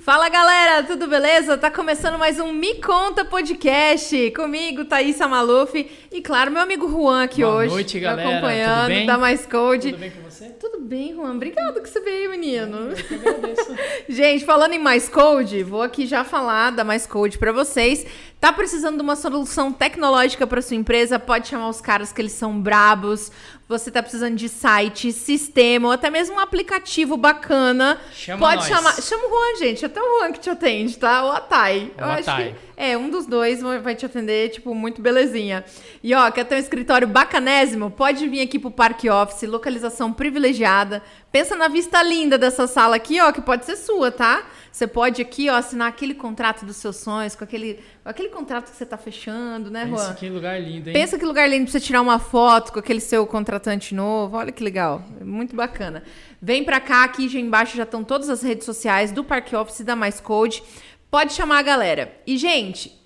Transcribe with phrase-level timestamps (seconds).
[0.00, 1.56] Fala galera, tudo beleza?
[1.56, 7.22] Tá começando mais um Me Conta Podcast comigo, Thaísa Maluf e claro, meu amigo Juan
[7.22, 7.72] aqui Boa hoje.
[7.72, 8.28] noite, me galera.
[8.28, 9.92] acompanhando, da Mais Code.
[9.92, 10.44] Tudo bem com você?
[10.60, 11.36] Tudo bem, Juan?
[11.36, 12.90] Obrigado que você veio, menino.
[12.90, 13.76] Eu que agradeço.
[14.08, 18.04] Gente, falando em Mais Code, vou aqui já falar da Mais Code para vocês.
[18.42, 21.16] Tá precisando de uma solução tecnológica para sua empresa?
[21.16, 23.30] Pode chamar os caras que eles são brabos.
[23.68, 28.00] Você tá precisando de site, sistema ou até mesmo um aplicativo bacana.
[28.12, 28.66] Chama Pode nós.
[28.66, 29.00] chamar.
[29.00, 29.86] Chama o Juan, gente.
[29.86, 31.24] Até o Juan que te atende, tá?
[31.24, 31.92] O Atai.
[31.96, 32.48] O Eu acho Atai.
[32.48, 35.64] que é, um dos dois vai vai te atender, tipo, muito belezinha.
[36.02, 37.92] E ó, quer ter um escritório bacanésimo?
[37.92, 41.00] Pode vir aqui pro Parque Office, localização privilegiada.
[41.30, 44.42] Pensa na vista linda dessa sala aqui, ó, que pode ser sua, tá?
[44.72, 48.70] Você pode aqui, ó, assinar aquele contrato dos seus sonhos, com aquele, com aquele contrato
[48.70, 50.14] que você tá fechando, né, Pensa Juan?
[50.14, 50.94] que lugar lindo, hein?
[50.94, 54.34] Pensa que lugar lindo pra você tirar uma foto com aquele seu contratante novo.
[54.38, 55.04] Olha que legal.
[55.20, 56.02] É Muito bacana.
[56.40, 59.80] Vem pra cá, aqui já embaixo já estão todas as redes sociais do Parque Office
[59.80, 60.62] e da Mais Code.
[61.10, 62.10] Pode chamar a galera.
[62.26, 62.98] E, gente,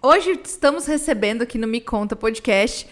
[0.00, 2.86] hoje estamos recebendo aqui no Me Conta Podcast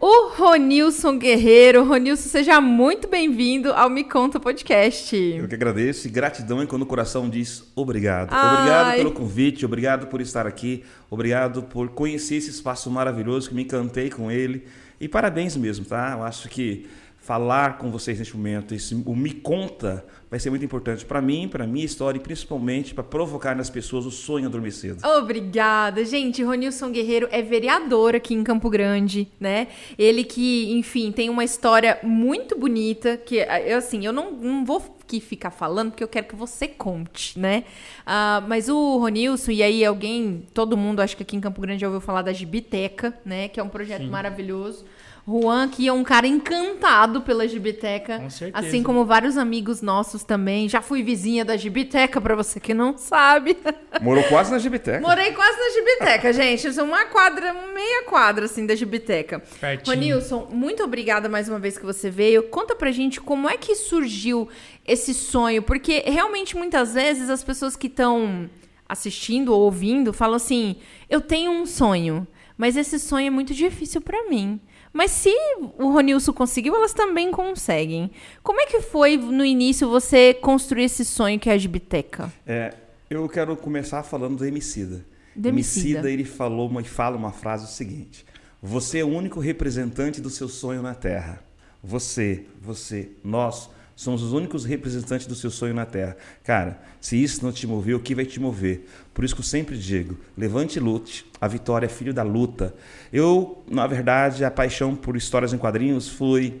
[0.00, 1.84] o Ronilson Guerreiro.
[1.84, 5.16] Ronilson, seja muito bem-vindo ao Me Conta Podcast.
[5.16, 8.28] Eu que agradeço e gratidão é quando o coração diz obrigado.
[8.30, 8.54] Ai.
[8.54, 13.62] Obrigado pelo convite, obrigado por estar aqui, obrigado por conhecer esse espaço maravilhoso que me
[13.62, 14.64] encantei com ele.
[15.00, 16.12] E parabéns mesmo, tá?
[16.12, 16.86] Eu acho que
[17.26, 21.48] falar com vocês neste momento, esse, o Me Conta, vai ser muito importante para mim,
[21.48, 25.04] para minha história e principalmente para provocar nas pessoas o sonho adormecido.
[25.04, 26.04] Obrigada.
[26.04, 29.66] Gente, Ronilson Guerreiro é vereador aqui em Campo Grande, né?
[29.98, 34.78] Ele que, enfim, tem uma história muito bonita, que, eu, assim, eu não, não vou
[35.02, 37.64] aqui ficar falando, porque eu quero que você conte, né?
[38.06, 41.80] Ah, mas o Ronilson, e aí alguém, todo mundo, acho que aqui em Campo Grande
[41.80, 43.48] já ouviu falar da Gibiteca, né?
[43.48, 44.84] Que é um projeto maravilhoso.
[45.28, 48.20] Juan, que é um cara encantado pela Gibiteca.
[48.20, 48.64] Com certeza.
[48.64, 50.68] Assim como vários amigos nossos também.
[50.68, 53.56] Já fui vizinha da Gibiteca, pra você que não sabe.
[54.00, 55.00] Morou quase na Gibiteca.
[55.00, 56.68] Morei quase na Gibiteca, gente.
[56.68, 59.42] Isso é uma quadra, meia quadra, assim, da Gibiteca.
[59.60, 59.96] Pertinho.
[59.96, 62.44] Ronilson, muito obrigada mais uma vez que você veio.
[62.44, 64.48] Conta pra gente como é que surgiu
[64.86, 68.48] esse sonho, porque realmente muitas vezes as pessoas que estão
[68.88, 70.76] assistindo ou ouvindo falam assim:
[71.10, 72.24] eu tenho um sonho,
[72.56, 74.60] mas esse sonho é muito difícil pra mim.
[74.96, 75.30] Mas se
[75.78, 78.10] o Ronilson conseguiu, elas também conseguem.
[78.42, 82.32] Como é que foi no início você construir esse sonho que é a Gibiteca?
[82.46, 82.72] É,
[83.10, 85.04] eu quero começar falando do Emicida.
[85.34, 86.10] Do Emicida.
[86.10, 88.24] ele falou uma, e fala uma frase o seguinte:
[88.62, 91.44] Você é o único representante do seu sonho na Terra.
[91.84, 96.16] Você, você, nós somos os únicos representantes do seu sonho na Terra.
[96.44, 98.86] Cara, se isso não te mover, o que vai te mover?
[99.12, 101.26] Por isso que eu sempre digo: levante e lute.
[101.40, 102.74] A vitória é filho da luta.
[103.12, 106.60] Eu, na verdade, a paixão por histórias em quadrinhos foi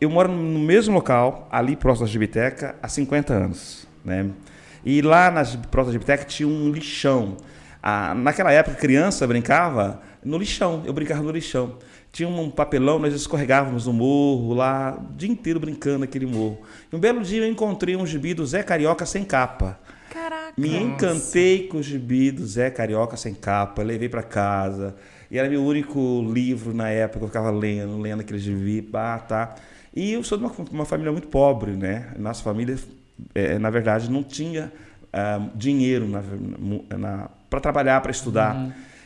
[0.00, 3.86] eu moro no mesmo local, ali próximo da Gibiteca, há 50 anos.
[4.02, 4.30] Né?
[4.82, 7.36] E lá na da Gibiteca tinha um lixão.
[7.82, 10.82] Ah, naquela época, criança brincava no lixão.
[10.86, 11.76] Eu brincava no lixão.
[12.12, 16.60] Tinha um papelão, nós escorregávamos no morro lá, o dia inteiro brincando naquele morro.
[16.92, 19.78] E um belo dia eu encontrei um gibi do Zé Carioca sem capa.
[20.10, 20.54] Caraca.
[20.56, 24.96] Me encantei com o gibi do Zé Carioca sem capa, levei para casa.
[25.30, 29.54] E era meu único livro na época, eu ficava lendo, lendo aquele gibi, bah, tá.
[29.94, 32.12] E eu sou de uma, uma família muito pobre, né?
[32.18, 32.76] Nossa família,
[33.34, 34.72] eh, na verdade, não tinha
[35.12, 38.54] ah, dinheiro na, para trabalhar, para estudar.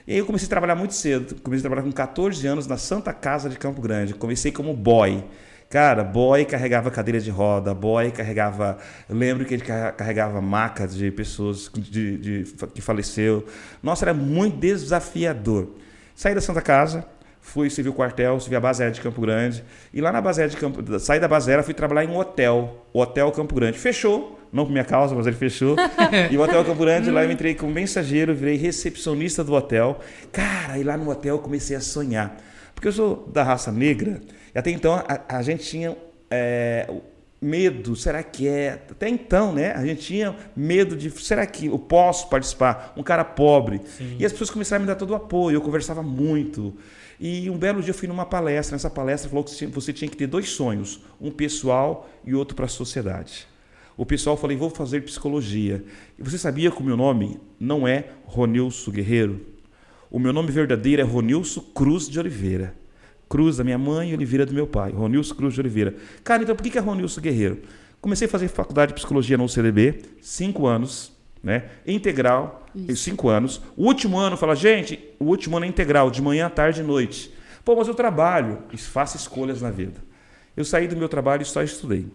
[0.06, 1.34] E aí eu comecei a trabalhar muito cedo.
[1.42, 4.14] Comecei a trabalhar com 14 anos na Santa Casa de Campo Grande.
[4.14, 5.24] Comecei como boy.
[5.70, 8.76] Cara, boy carregava cadeira de roda, boy carregava.
[9.08, 13.44] Eu lembro que ele carre- carregava macas de pessoas de, de- que faleceu.
[13.82, 15.70] Nossa, era muito desafiador.
[16.14, 17.04] Saí da Santa Casa,
[17.40, 19.64] fui servir o quartel, servi a aérea de Campo Grande.
[19.92, 20.98] E lá na base de Campo.
[21.00, 23.78] Saí da aérea, fui trabalhar em um hotel, o Hotel Campo Grande.
[23.78, 25.76] Fechou, não por minha causa, mas ele fechou.
[26.30, 29.98] e o Hotel Campo Grande, lá eu entrei como mensageiro, virei recepcionista do hotel.
[30.30, 32.40] Cara, e lá no hotel eu comecei a sonhar.
[32.74, 34.20] Porque eu sou da raça negra,
[34.54, 35.96] e até então a, a gente tinha
[36.30, 36.88] é,
[37.40, 38.80] medo, será que é?
[38.90, 39.72] Até então, né?
[39.72, 42.92] A gente tinha medo de, será que eu posso participar?
[42.96, 43.80] Um cara pobre.
[44.18, 46.74] E as pessoas começaram a me dar todo o apoio, eu conversava muito.
[47.18, 50.16] E um belo dia eu fui numa palestra, nessa palestra falou que você tinha que
[50.16, 53.46] ter dois sonhos, um pessoal e outro para a sociedade.
[53.96, 55.84] O pessoal falou, vou fazer psicologia.
[56.18, 59.40] E você sabia que o meu nome não é Ronilson Guerreiro?
[60.10, 62.74] O meu nome verdadeiro é Ronilson Cruz de Oliveira.
[63.28, 64.90] Cruz da minha mãe e Oliveira do meu pai.
[64.90, 65.94] Ronilson Cruz de Oliveira.
[66.22, 67.62] Cara, então por que é Ronilson Guerreiro?
[68.00, 71.12] Comecei a fazer faculdade de psicologia no UCDB, cinco anos,
[71.42, 71.64] né?
[71.86, 73.62] Integral, em cinco anos.
[73.76, 77.32] O último ano, fala, gente, o último ano é integral, de manhã, tarde e noite.
[77.64, 80.02] Pô, mas eu trabalho faço escolhas na vida.
[80.56, 82.06] Eu saí do meu trabalho e só estudei.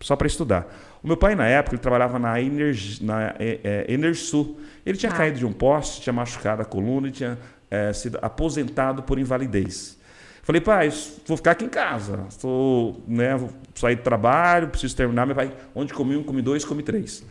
[0.00, 0.66] Só para estudar.
[1.02, 4.58] O meu pai, na época, ele trabalhava na, Energi, na é, é, Enersul.
[4.84, 5.14] Ele tinha ah.
[5.14, 7.38] caído de um poste, tinha machucado a coluna e tinha
[7.70, 9.98] é, sido aposentado por invalidez.
[10.42, 10.90] Falei, pai,
[11.26, 12.24] vou ficar aqui em casa.
[12.28, 15.26] Estou, né, vou sair do trabalho, preciso terminar.
[15.26, 17.22] Meu pai, onde comi um, comi dois, comi três.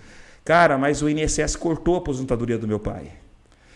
[0.45, 3.11] Cara, mas o INSS cortou a aposentadoria do meu pai.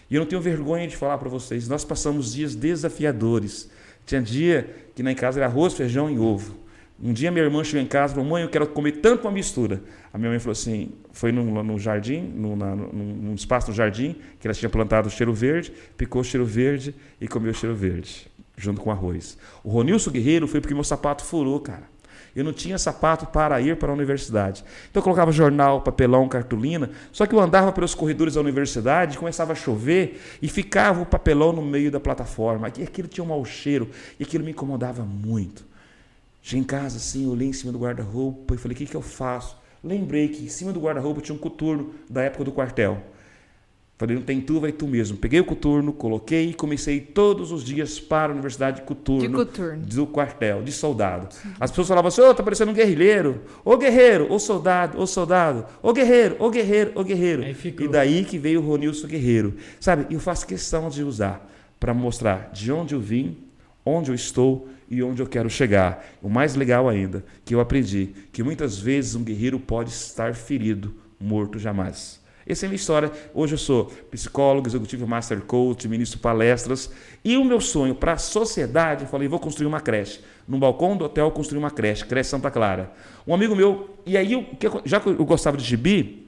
[0.09, 1.67] E eu não tenho vergonha de falar para vocês.
[1.67, 3.69] Nós passamos dias desafiadores.
[4.05, 6.62] Tinha dia que na em casa era arroz, feijão e ovo.
[7.01, 9.31] Um dia minha irmã chegou em casa e falou: Mãe, eu quero comer tanto uma
[9.31, 9.81] mistura.
[10.13, 14.53] A minha mãe falou assim: Foi no, jardim, na, num espaço no jardim, que ela
[14.53, 18.81] tinha plantado o cheiro verde, picou o cheiro verde e comeu o cheiro verde, junto
[18.81, 19.37] com arroz.
[19.63, 21.93] O Ronilson Guerreiro foi porque meu sapato furou, cara.
[22.35, 24.63] Eu não tinha sapato para ir para a universidade.
[24.89, 26.89] Então eu colocava jornal, papelão, cartolina.
[27.11, 31.53] Só que eu andava pelos corredores da universidade, começava a chover e ficava o papelão
[31.53, 32.71] no meio da plataforma.
[32.75, 33.87] E aquilo tinha um mau cheiro
[34.19, 35.72] e aquilo me incomodava muito.
[36.45, 39.01] Cheguei em casa assim, olhei em cima do guarda-roupa e falei: o que, que eu
[39.01, 39.57] faço?
[39.81, 43.01] Lembrei que em cima do guarda-roupa tinha um coturno da época do quartel.
[43.97, 45.17] Falei, não tem tu, vai tu mesmo.
[45.17, 49.29] Peguei o coturno, coloquei e comecei todos os dias para a Universidade de Coturno, de
[49.29, 49.85] coturno.
[49.85, 51.29] do quartel, de soldado.
[51.59, 53.43] As pessoas falavam assim, ô, oh, tá parecendo um guerrilheiro.
[53.63, 55.65] Ô guerreiro, ô soldado, ô soldado.
[55.81, 57.43] Ô guerreiro, ô guerreiro, ô guerreiro.
[57.45, 59.53] E daí que veio o Ronilson Guerreiro.
[59.79, 61.49] Sabe, eu faço questão de usar
[61.79, 63.37] para mostrar de onde eu vim,
[63.85, 66.05] onde eu estou e onde eu quero chegar.
[66.21, 70.95] O mais legal ainda, que eu aprendi, que muitas vezes um guerreiro pode estar ferido,
[71.19, 72.21] morto jamais.
[72.45, 73.11] Essa é a minha história.
[73.33, 76.91] Hoje eu sou psicólogo, executivo master coach, ministro palestras.
[77.23, 80.19] E o meu sonho para a sociedade, eu falei, vou construir uma creche.
[80.47, 82.91] No balcão do hotel, construir uma creche, creche Santa Clara.
[83.25, 84.45] Um amigo meu, e aí, eu,
[84.83, 86.22] já que eu gostava de gibi,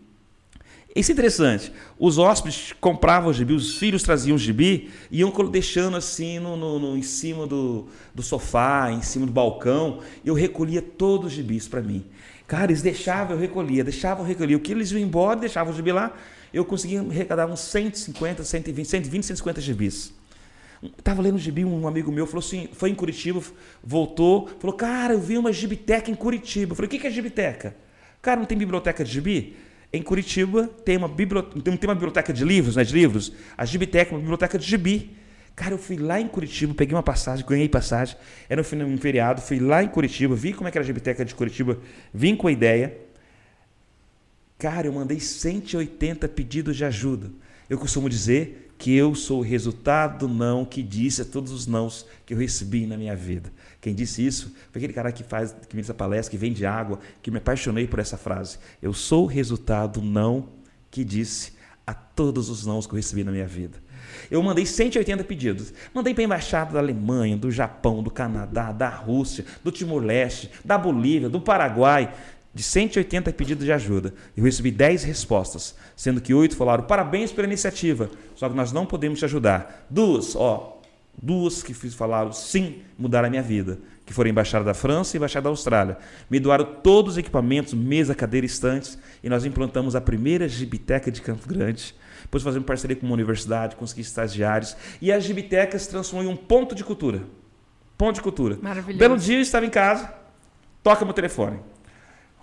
[0.96, 1.74] isso é interessante.
[2.00, 6.56] Os hóspedes compravam o gibi, os filhos traziam o gibi e iam deixando assim no,
[6.56, 10.00] no, no, em cima do, do sofá, em cima do balcão.
[10.24, 12.06] Eu recolhia todos os gibis para mim.
[12.48, 14.56] Cara, eles deixavam, eu recolhia, deixavam, eu recolhia.
[14.56, 16.16] O que eles iam embora, deixavam o gibi lá,
[16.54, 20.14] eu conseguia arrecadar uns 150, 120, 120, 150 gibis.
[20.82, 23.42] Estava lendo gibi, um amigo meu falou assim, foi em Curitiba,
[23.84, 26.72] voltou, falou, cara, eu vi uma gibiteca em Curitiba.
[26.72, 27.76] Eu falei, o que é gibiteca?
[28.22, 29.58] Cara, não tem biblioteca de gibi?
[29.96, 33.32] Em Curitiba tem uma, biblioteca, tem uma biblioteca de livros, né, de livros.
[33.58, 35.16] A Gibiteca, uma biblioteca de gibi.
[35.56, 38.18] Cara, eu fui lá em Curitiba, peguei uma passagem, ganhei passagem,
[38.50, 41.34] era um feriado, fui lá em Curitiba, vi como é que era a Gibiteca de
[41.34, 41.80] Curitiba,
[42.14, 42.94] vim com a ideia.
[44.60, 47.32] Cara, eu mandei 180 pedidos de ajuda.
[47.70, 51.66] Eu costumo dizer que eu sou o resultado do não que disse a todos os
[51.66, 53.52] nãos que eu recebi na minha vida.
[53.80, 57.32] Quem disse isso foi aquele cara que faz, que a palestra, que vende água, que
[57.32, 58.58] me apaixonei por essa frase.
[58.82, 60.50] Eu sou o resultado do não
[60.92, 61.54] que disse
[61.86, 63.86] a todos os nãos que eu recebi na minha vida.
[64.30, 65.74] Eu mandei 180 pedidos.
[65.94, 70.78] Mandei para a embaixada da Alemanha, do Japão, do Canadá, da Rússia, do Timor-Leste, da
[70.78, 72.14] Bolívia, do Paraguai.
[72.56, 77.46] De 180 pedidos de ajuda, eu recebi 10 respostas, sendo que oito falaram parabéns pela
[77.46, 79.86] iniciativa, só que nós não podemos te ajudar.
[79.90, 80.82] Duas, ó,
[81.22, 85.44] duas que falaram sim, mudaram a minha vida, que foram Embaixada da França e Embaixada
[85.44, 85.98] da Austrália.
[86.30, 91.22] Me doaram todos os equipamentos, mesa, cadeira, estantes, e nós implantamos a primeira gibiteca de
[91.22, 91.94] Campo Grande
[92.26, 94.76] depois fazendo parceria com uma universidade, consegui estagiários.
[95.00, 97.22] E a Gibiteca se transformou em um ponto de cultura.
[97.98, 98.58] Ponto de cultura.
[98.62, 99.00] Maravilhoso.
[99.00, 100.12] Belo dia, eu estava em casa,
[100.84, 101.60] toca meu telefone.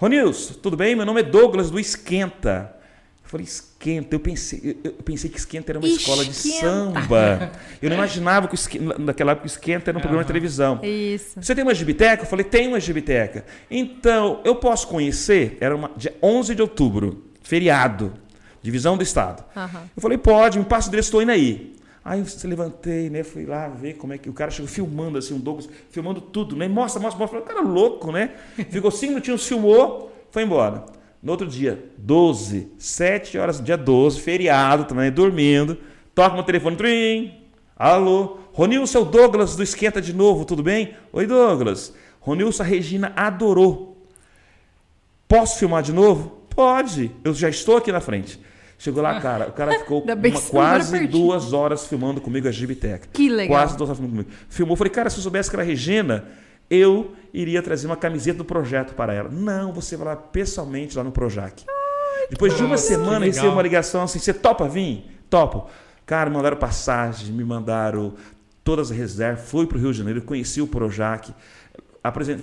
[0.03, 0.97] Ronilson, tudo bem?
[0.97, 2.75] Meu nome é Douglas do Esquenta.
[3.23, 4.17] Eu falei, esquenta.
[4.17, 6.11] Eu pensei, eu pensei que esquenta era uma esquenta.
[6.11, 7.53] escola de samba.
[7.81, 10.81] Eu não imaginava que esquenta, naquela época o esquenta era um programa de televisão.
[10.83, 11.41] Isso.
[11.41, 12.25] Você tem uma gibiteca?
[12.25, 13.45] Eu falei, tem uma gibiteca.
[13.71, 15.57] Então, eu posso conhecer?
[15.61, 18.13] Era uma, dia 11 de outubro, feriado
[18.61, 19.45] divisão do Estado.
[19.55, 19.83] Uhum.
[19.97, 21.77] Eu falei, pode, me passa o endereço, estou indo aí.
[22.05, 23.23] Aí eu levantei, né?
[23.23, 26.57] Fui lá ver como é que o cara chegou filmando assim, o Douglas, filmando tudo,
[26.57, 26.67] né?
[26.67, 27.39] Mostra, mostra, mostra.
[27.39, 28.33] O cara louco, né?
[28.71, 30.85] Ficou cinco minutinhos, filmou, foi embora.
[31.23, 35.79] No outro dia, 12, 7 horas, dia 12, feriado também, dormindo.
[36.13, 37.35] Toca meu telefone, trim.
[37.77, 40.95] Alô, Ronilson, é o Douglas do Esquenta de novo, tudo bem?
[41.13, 41.95] Oi, Douglas.
[42.21, 43.97] Ronilson, a Regina adorou.
[45.29, 46.43] Posso filmar de novo?
[46.51, 48.41] Pode, eu já estou aqui na frente.
[48.83, 50.17] Chegou lá, cara, o cara ficou uma,
[50.51, 53.07] quase duas horas filmando comigo a Gibiteca.
[53.13, 53.57] Que legal.
[53.57, 54.45] Quase duas horas filmando comigo.
[54.49, 56.25] Filmou, falei, cara, se eu soubesse que era a Regina,
[56.69, 59.29] eu iria trazer uma camiseta do projeto para ela.
[59.31, 61.65] Não, você vai lá pessoalmente lá no Projac.
[61.69, 65.07] Ai, Depois de uma semana, recebi uma ligação assim, você topa vir?
[65.31, 65.71] Topo.
[66.05, 68.15] Cara, me mandaram passagem, me mandaram
[68.65, 71.33] todas as reservas, fui para o Rio de Janeiro, conheci o Projac,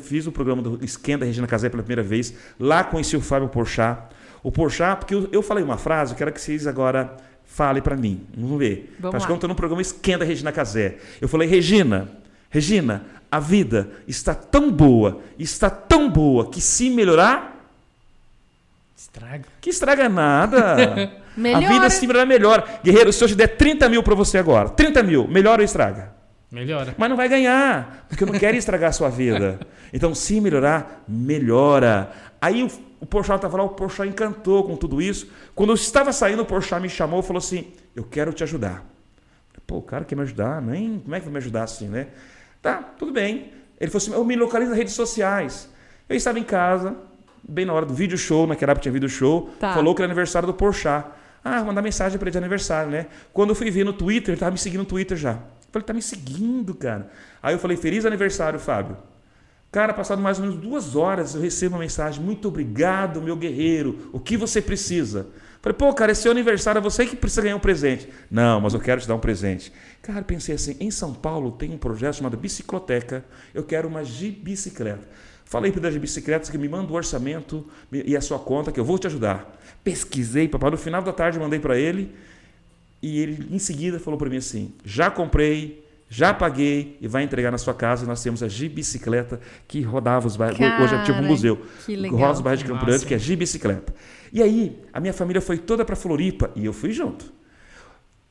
[0.02, 4.04] fiz o programa do Esquenta Regina Casé pela primeira vez, lá conheci o Fábio Porchat,
[4.44, 7.16] o Porchat, porque eu, eu falei uma frase, eu quero que vocês agora
[7.46, 8.22] falem para mim.
[8.36, 8.96] Vamos ver.
[9.00, 10.98] Vamos Acho que eu estou no programa Esquenta Regina Casé.
[11.20, 12.10] Eu falei, Regina,
[12.50, 17.58] Regina, a vida está tão boa, está tão boa, que se melhorar,
[18.96, 19.46] Estraga.
[19.62, 21.20] que estraga nada.
[21.40, 22.68] A vida se melhorar melhor.
[22.84, 26.12] Guerreiro, se eu te der 30 mil para você agora, 30 mil, melhora ou estraga?
[26.52, 26.96] Melhora.
[26.98, 29.60] Mas não vai ganhar, porque eu não quero estragar a sua vida.
[29.92, 32.12] Então, se melhorar, melhora.
[32.40, 35.28] Aí o, o Porchat estava lá, o Porchat encantou com tudo isso.
[35.56, 38.86] Quando eu estava saindo, o Porchat me chamou e falou assim, eu quero te ajudar.
[39.66, 42.08] Pô, o cara quer me ajudar, nem, como é que vai me ajudar assim, né?
[42.62, 43.52] Tá, tudo bem.
[43.80, 45.70] Ele falou assim, eu me localizo nas redes sociais.
[46.08, 46.96] Eu estava em casa,
[47.48, 49.74] bem na hora do vídeo show, naquela época tinha vídeo show, Tá.
[49.74, 51.06] falou que era aniversário do Porchat.
[51.44, 53.06] Ah, mandar mensagem para ele de aniversário, né?
[53.32, 55.34] Quando eu fui ver no Twitter, ele tava me seguindo no Twitter já.
[55.34, 57.10] Eu falei, tá me seguindo, cara.
[57.42, 58.98] Aí eu falei, feliz aniversário, Fábio.
[59.72, 62.24] Cara, passado mais ou menos duas horas, eu recebo uma mensagem.
[62.24, 64.10] Muito obrigado, meu guerreiro.
[64.12, 65.28] O que você precisa?
[65.62, 68.08] Falei, pô, cara, esse é seu aniversário, é você que precisa ganhar um presente.
[68.32, 69.72] Não, mas eu quero te dar um presente.
[70.02, 73.24] Cara, pensei assim, em São Paulo tem um projeto chamado Bicicloteca.
[73.54, 75.08] Eu quero uma G-bicicleta.
[75.50, 78.86] Falei para das bicicletas que me manda o orçamento e a sua conta, que eu
[78.86, 79.60] vou te ajudar.
[79.84, 80.70] Pesquisei, papai.
[80.70, 82.16] No final da tarde mandei para ele.
[83.02, 87.52] E ele, em seguida, falou para mim assim: já comprei, já paguei e vai entregar
[87.52, 88.06] na sua casa.
[88.06, 90.60] Nós temos a G-Bicicleta que rodava os bairros.
[90.60, 91.62] Hoje é tipo um Cara, museu.
[91.86, 92.20] que legal.
[92.20, 93.94] Roda os bairros de Campo Grande, que é G-Bicicleta.
[94.34, 97.32] E aí, a minha família foi toda para Floripa e eu fui junto.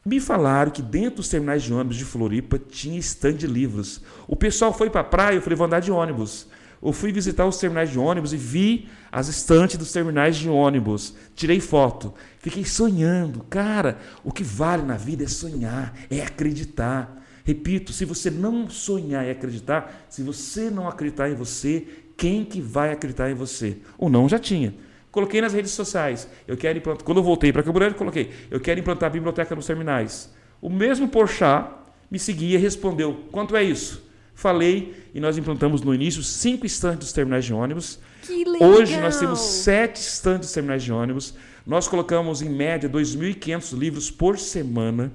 [0.04, 4.02] Me falaram que dentro dos terminais de ônibus de Floripa tinha stand de livros.
[4.26, 6.49] O pessoal foi para a praia, eu falei, vou andar de ônibus.
[6.82, 11.14] Eu fui visitar os terminais de ônibus e vi as estantes dos terminais de ônibus.
[11.35, 12.14] Tirei foto.
[12.38, 13.44] Fiquei sonhando.
[13.50, 17.17] Cara, o que vale na vida é sonhar, é acreditar.
[17.49, 21.83] Repito, se você não sonhar e acreditar, se você não acreditar em você,
[22.14, 23.78] quem que vai acreditar em você?
[23.97, 24.75] O não já tinha.
[25.11, 26.28] Coloquei nas redes sociais.
[26.47, 27.05] Eu quero implantar.
[27.05, 28.33] Quando eu voltei para Campo Grande, coloquei.
[28.50, 30.31] Eu quero implantar a biblioteca nos terminais.
[30.61, 31.71] O mesmo Porchat
[32.11, 34.07] me seguia e respondeu: quanto é isso?
[34.35, 37.99] Falei e nós implantamos no início cinco estantes dos terminais de ônibus.
[38.21, 38.69] Que legal.
[38.69, 41.33] Hoje nós temos sete estantes dos terminais de ônibus.
[41.67, 45.11] Nós colocamos em média 2.500 livros por semana.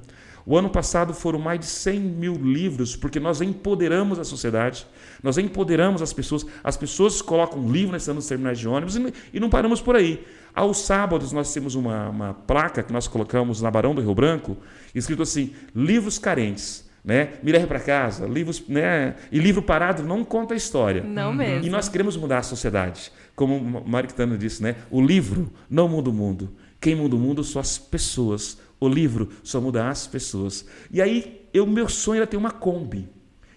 [0.46, 4.86] O ano passado foram mais de 100 mil livros, porque nós empoderamos a sociedade,
[5.22, 6.46] nós empoderamos as pessoas.
[6.64, 9.96] As pessoas colocam livro nesse ano dos terminais de ônibus e, e não paramos por
[9.96, 10.26] aí.
[10.54, 14.58] Aos sábados nós temos uma, uma placa que nós colocamos na Barão do Rio Branco,
[14.94, 16.92] escrito assim: livros carentes.
[17.04, 17.34] Né?
[17.44, 19.16] Me leve para casa, livros, né?
[19.30, 21.04] E livro parado não conta a história.
[21.04, 21.68] Não mesmo.
[21.68, 23.12] E nós queremos mudar a sociedade.
[23.36, 24.78] Como o Marictano disse, né?
[24.90, 26.54] O livro não muda o mundo.
[26.80, 28.58] Quem muda o mundo são as pessoas.
[28.84, 30.66] O livro só muda as pessoas.
[30.92, 33.08] E aí, eu, meu sonho era ter uma Kombi.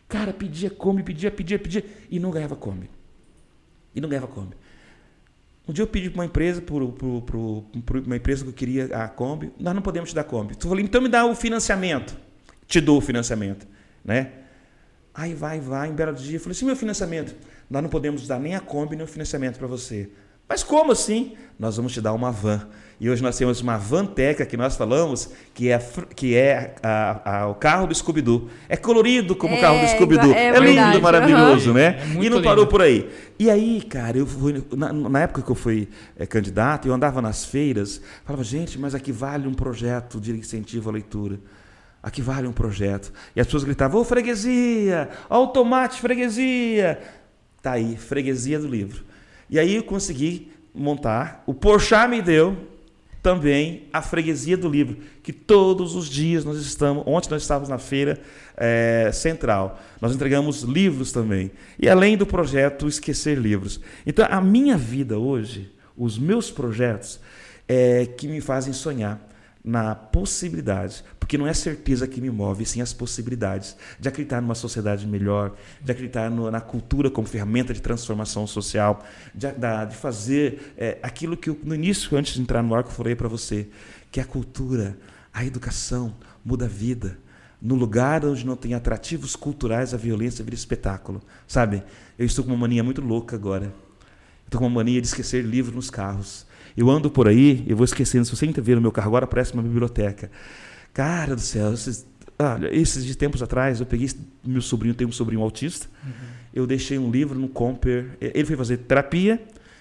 [0.07, 2.89] Cara, pedia Kombi, pedia, pedia, pedia, e não ganhava Kombi.
[3.93, 4.57] E não ganhava Kombi.
[5.67, 9.53] Um dia eu pedi para uma empresa, para uma empresa que eu queria a Kombi,
[9.59, 10.55] nós não podemos te dar Kombi.
[10.55, 12.17] Eu falei, então me dá o financiamento.
[12.69, 13.67] Te dou o financiamento.
[14.05, 14.31] Né?
[15.13, 17.35] Aí vai, vai, em belo dia, eu falei assim, meu financiamento,
[17.69, 20.09] nós não podemos dar nem a Kombi nem o financiamento para você.
[20.49, 21.37] Mas como assim?
[21.59, 22.69] Nós vamos te dar uma van.
[22.99, 25.79] E hoje nós temos uma vanteca que nós falamos, que é,
[26.15, 28.49] que é a, a, o carro do Scooby-Doo.
[28.71, 30.33] É colorido como o É, carro do Scooby-Doo.
[30.33, 31.79] é É, lindo, maravilhoso, aham.
[31.79, 31.99] né?
[32.01, 32.71] É muito e não parou lindo.
[32.71, 33.11] por aí.
[33.39, 35.89] E aí, cara, eu fui, na, na época que eu fui
[36.19, 40.89] é, candidato, eu andava nas feiras, falava, gente, mas aqui vale um projeto de incentivo
[40.89, 41.39] à leitura.
[42.03, 43.13] Aqui vale um projeto.
[43.35, 46.99] E as pessoas gritavam, ô freguesia, ó o tomate, freguesia.
[47.61, 49.05] Tá aí, freguesia do livro.
[49.51, 52.57] E aí eu consegui montar, o Porchat me deu
[53.27, 57.77] também a freguesia do livro, que todos os dias nós estamos, ontem nós estávamos na
[57.77, 58.21] feira
[58.57, 63.81] eh, central, nós entregamos livros também, e além do projeto Esquecer Livros.
[64.07, 67.19] Então a minha vida hoje, os meus projetos,
[67.67, 69.21] é que me fazem sonhar
[69.65, 74.55] na possibilidade, porque não é certeza que me move, sim as possibilidades de acreditar numa
[74.55, 79.05] sociedade melhor, de acreditar no- na cultura como ferramenta de transformação social,
[79.35, 82.91] de, de fazer é, aquilo que eu, no início, antes de entrar no ar, eu
[82.93, 83.67] falei para você,
[84.13, 84.97] que a cultura,
[85.35, 86.15] a educação
[86.45, 87.19] muda a vida.
[87.61, 91.21] No lugar onde não tem atrativos culturais, a violência vira espetáculo.
[91.49, 91.83] Sabe?
[92.17, 93.75] Eu estou com uma mania muito louca agora.
[94.45, 96.47] Estou com uma mania de esquecer livros nos carros.
[96.77, 98.25] Eu ando por aí, eu vou esquecendo.
[98.25, 100.31] Se você ver no meu carro agora, parece uma biblioteca.
[100.97, 102.07] Cara do céu, esses,
[102.39, 104.09] olha, esses de tempos atrás, eu peguei
[104.43, 105.87] meu sobrinho, tem um sobrinho autista.
[106.55, 108.17] Eu deixei um livro no Comper.
[108.19, 109.39] Ele foi fazer terapia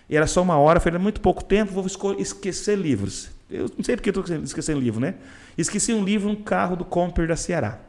[0.09, 0.75] e era só uma hora.
[0.75, 1.85] Eu falei, é muito pouco tempo, vou
[2.19, 3.29] esquecer livros.
[3.49, 5.15] Eu não sei porque eu estou esquecendo livro, né?
[5.57, 7.79] Esqueci um livro no carro do Comper da Ceará.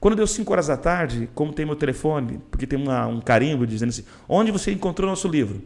[0.00, 3.64] Quando deu 5 horas da tarde, como tem meu telefone, porque tem uma- um carimbo
[3.68, 5.62] dizendo assim, onde você encontrou nosso livro?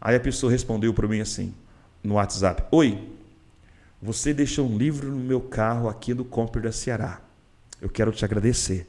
[0.00, 1.54] Aí a pessoa respondeu para mim assim,
[2.02, 2.98] no WhatsApp, Oi,
[4.02, 7.20] você deixou um livro no meu carro aqui do Comper da Ceará.
[7.80, 8.86] Eu quero te agradecer.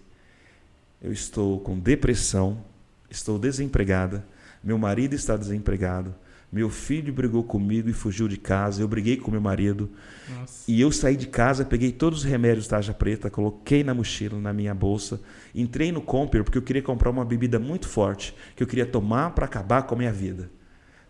[1.01, 2.63] eu estou com depressão,
[3.09, 4.25] estou desempregada,
[4.63, 6.13] meu marido está desempregado,
[6.51, 9.89] meu filho brigou comigo e fugiu de casa, eu briguei com meu marido,
[10.29, 10.63] Nossa.
[10.67, 14.53] e eu saí de casa, peguei todos os remédios tarja preta, coloquei na mochila, na
[14.53, 15.19] minha bolsa,
[15.55, 19.31] entrei no Comper porque eu queria comprar uma bebida muito forte que eu queria tomar
[19.31, 20.51] para acabar com a minha vida.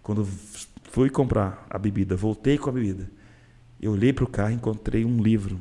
[0.02, 0.28] Quando
[0.92, 3.10] fui comprar a bebida, voltei com a bebida,
[3.82, 5.60] eu olhei para o carro e encontrei um livro,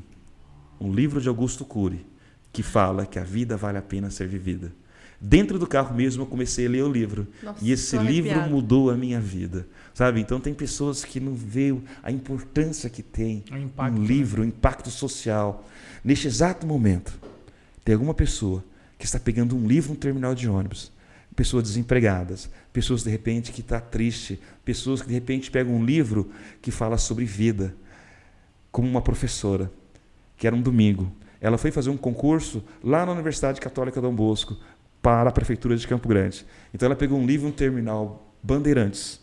[0.80, 2.04] um livro de Augusto Cury,
[2.52, 4.72] que fala que a vida vale a pena ser vivida.
[5.20, 7.26] Dentro do carro mesmo eu comecei a ler o livro.
[7.42, 8.54] Nossa, e esse livro arrepiada.
[8.54, 9.66] mudou a minha vida.
[9.92, 10.20] Sabe?
[10.20, 14.06] Então tem pessoas que não veem a importância que tem impacto, um né?
[14.06, 15.68] livro, o impacto social.
[16.02, 17.18] Neste exato momento,
[17.84, 18.64] tem alguma pessoa
[18.98, 20.90] que está pegando um livro no terminal de ônibus.
[21.36, 26.30] Pessoas desempregadas, pessoas de repente que está triste, pessoas que de repente pegam um livro
[26.62, 27.74] que fala sobre vida,
[28.70, 29.70] como uma professora,
[30.36, 31.10] que era um domingo.
[31.40, 34.56] Ela foi fazer um concurso lá na Universidade Católica Dom Bosco
[35.02, 36.44] para a Prefeitura de Campo Grande.
[36.74, 39.20] Então ela pegou um livro no terminal Bandeirantes,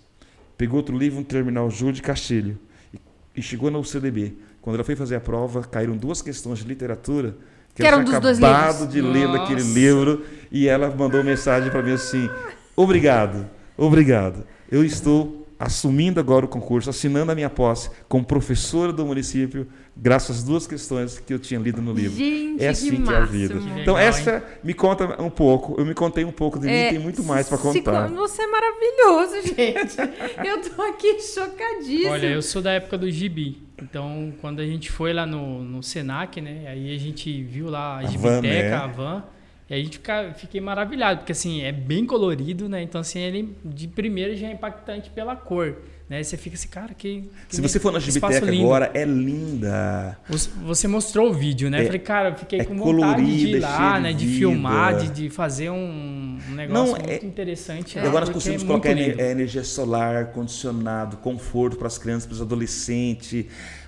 [0.58, 2.58] pegou outro livro no terminal Júlio de Castilho
[2.94, 3.00] e,
[3.36, 4.38] e chegou na UCDB.
[4.62, 7.38] Quando ela foi fazer a prova, caíram duas questões de literatura
[7.74, 8.94] que, Que ela eram tinha dos dois acabado livros.
[8.94, 9.40] de ler Nossa.
[9.40, 12.28] daquele livro e ela mandou mensagem para mim assim:
[12.76, 14.44] "Obrigado, obrigado.
[14.70, 20.38] Eu estou assumindo agora o concurso, assinando a minha posse como professora do município, graças
[20.38, 22.16] às duas questões que eu tinha lido no livro.
[22.18, 23.54] Gente, É assim que que é a vida.
[23.56, 25.76] Então legal, essa me conta um pouco.
[25.80, 28.08] Eu me contei um pouco de mim, É, tem muito mais para se- contar.
[28.10, 29.98] Você é maravilhoso, gente.
[30.48, 32.12] Eu tô aqui chocadíssima.
[32.12, 33.62] Olha, eu sou da época do gibi.
[33.82, 36.66] Então, quando a gente foi lá no, no Senac, né?
[36.68, 38.74] Aí a gente viu lá a, A van, gibiteca, né?
[38.76, 39.24] a van.
[39.70, 42.82] E aí a gente fica, fiquei maravilhado, porque assim, é bem colorido, né?
[42.82, 45.76] Então, assim, ele de primeira já é impactante pela cor.
[46.10, 46.24] Né?
[46.24, 47.30] Você fica assim, cara, que.
[47.50, 50.18] que Se você for na Gibiteca agora, é linda.
[50.30, 51.82] Você- mostrou o vídeo, né?
[51.82, 54.14] É- falei, cara, eu fiquei é com vontade de ir lá, de né?
[54.14, 54.38] De vida.
[54.38, 57.98] filmar, de, de fazer um, negócio Não, é- muito interessante.
[57.98, 61.98] E lá, agora nós porque conseguimos é colocar é, energia solar, condicionado, conforto para as
[61.98, 63.46] crianças, para os adolescentes.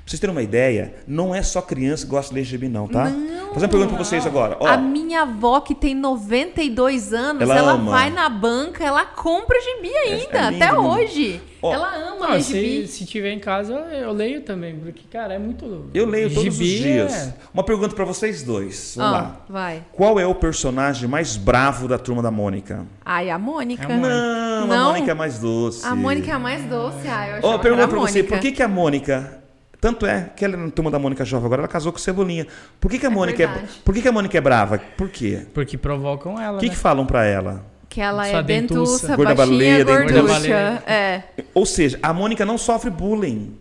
[0.10, 2.88] Pra vocês terem uma ideia, não é só criança que gosta de ler gibi, não,
[2.88, 3.04] tá?
[3.04, 4.58] Vou fazer uma pergunta para vocês agora.
[4.60, 7.92] Ó, A minha avó, que tem 92 anos, Ela ela, ama.
[7.92, 10.88] vai na banca, ela compra gibi ainda, é lindo, até lindo.
[10.88, 11.42] hoje.
[11.62, 12.88] Ó, ela ama Não, ler se, gibi.
[12.88, 15.92] se tiver em casa, eu, eu leio também, porque, cara, é muito.
[15.94, 17.14] eu leio todos os gibi dias.
[17.14, 18.94] é- Uma pergunta para vocês dois.
[18.98, 19.42] Vamos Ah, lá.
[19.48, 19.84] vai.
[19.92, 22.84] Qual é o personagem mais bravo da turma da Mônica?
[23.06, 23.84] Ai, a Mônica.
[23.84, 24.10] É a Mônica.
[24.16, 24.86] Não, a Não?
[24.94, 25.86] Mônica é mais doce.
[25.86, 27.08] A Mônica é a mais doce.
[27.08, 28.36] Ai, eu Ó, achava que pergunta a pra você, Mônica.
[28.36, 29.39] por que, que a Mônica.
[29.82, 32.46] Tanto é que ela na turma da Mônica Jovem agora, ela casou com o Cebolinha.
[32.80, 33.64] Por que, que a É Mônica é.
[33.84, 34.78] Por que, que a Mônica é brava?
[34.98, 35.46] Por quê?
[35.54, 36.58] Porque provocam ela.
[36.58, 36.72] O que, né?
[36.74, 37.66] que falam pra ela?
[37.88, 39.08] Que ela Sua é dentuça.
[39.08, 40.84] dentuça, Gorda baixinha, gorducha.
[40.86, 41.24] É.
[41.54, 43.58] Ou seja, a Mônica não sofre bullying.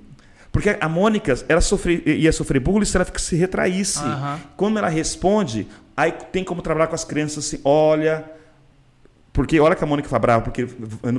[0.51, 4.01] Porque a Mônica ela sofre, ia sofrer bullying se ela se retraísse.
[4.01, 4.41] Aham.
[4.57, 8.25] Quando ela responde, aí tem como trabalhar com as crianças assim, olha.
[9.39, 10.67] Porque olha que a Mônica fala brava, porque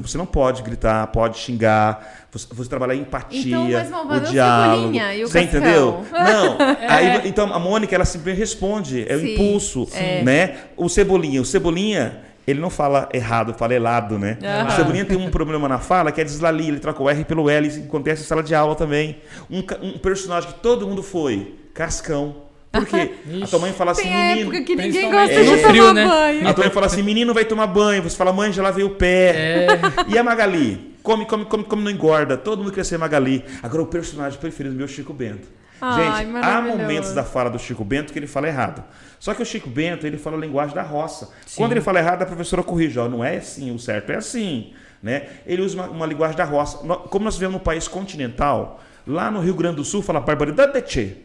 [0.02, 4.76] você não pode gritar, pode xingar, você, você trabalhar em empatia, Então, mas o diálogo.
[4.82, 5.60] Cebolinha e o você Cascão.
[5.62, 6.06] entendeu?
[6.12, 6.58] Não.
[6.90, 10.22] Aí, então a Mônica ela simplesmente responde, é o Sim, impulso, é.
[10.22, 10.58] né?
[10.76, 14.38] O Cebolinha, o Cebolinha, ele não fala errado, fala helado, né?
[14.44, 14.68] Aham.
[14.68, 17.50] O Cebolinha tem um problema na fala que é deslalia, ele troca o R pelo
[17.50, 19.16] L, isso acontece em sala de aula também.
[19.50, 22.49] Um, um personagem que todo mundo foi, Cascão.
[22.72, 23.12] Por quê?
[23.28, 23.50] a Ixi.
[23.50, 24.42] tua mãe fala assim, Tem menino.
[24.56, 26.08] época que ninguém gosta no de frio, tomar né?
[26.08, 26.48] banho.
[26.48, 28.04] A tua mãe fala assim, menino vai tomar banho.
[28.04, 29.30] Você fala, mãe, já lavei o pé.
[29.36, 29.68] É,
[30.08, 30.96] E a Magali?
[31.02, 32.38] Come, come, come, come, não engorda.
[32.38, 33.44] Todo mundo quer ser Magali.
[33.64, 35.48] Agora, o personagem preferido meu é o Chico Bento.
[35.82, 38.84] Ai, Gente, há momentos da fala do Chico Bento que ele fala errado.
[39.20, 41.30] Só que o Chico Bento, ele fala a linguagem da roça.
[41.56, 43.00] Quando ele fala errado, a professora corrige.
[43.00, 44.74] Ó, não é assim, o certo é assim.
[45.02, 45.24] Né?
[45.48, 46.78] Ele usa uma, uma linguagem da roça.
[46.78, 50.82] Como nós vivemos num país continental, lá no Rio Grande do Sul fala barbaridade de
[50.82, 51.18] tchê.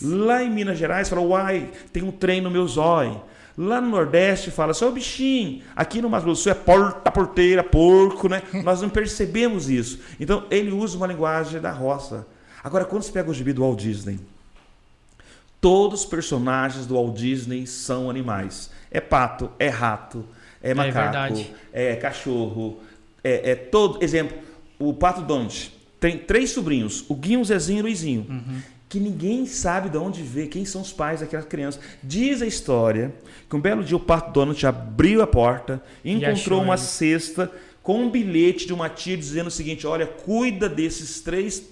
[0.00, 3.22] Lá em Minas Gerais fala, uai, tem um trem no meu zóio.
[3.56, 5.62] Lá no Nordeste fala, seu bichinho.
[5.76, 8.42] Aqui no Mato Grosso do Sul é porta, porteira, porco, né?
[8.64, 10.00] Nós não percebemos isso.
[10.18, 12.26] Então, ele usa uma linguagem da roça.
[12.64, 14.18] Agora, quando você pega o gibi do Walt Disney,
[15.60, 18.70] todos os personagens do Walt Disney são animais.
[18.90, 20.24] É pato, é rato,
[20.62, 21.54] é macaco, verdade.
[21.72, 22.80] é, cachorro,
[23.22, 24.02] é, é todo.
[24.02, 24.36] Exemplo,
[24.78, 28.26] o Pato Donald tem três sobrinhos, o Guinho, o Zezinho e o Luizinho.
[28.88, 31.80] Que ninguém sabe de onde veio, quem são os pais daquelas crianças.
[32.02, 33.14] Diz a história
[33.48, 36.82] que um belo dia o Pato Donald abriu a porta e encontrou uma ele.
[36.82, 37.48] cesta
[37.84, 41.64] com um bilhete de uma tia dizendo o seguinte: olha, cuida desses três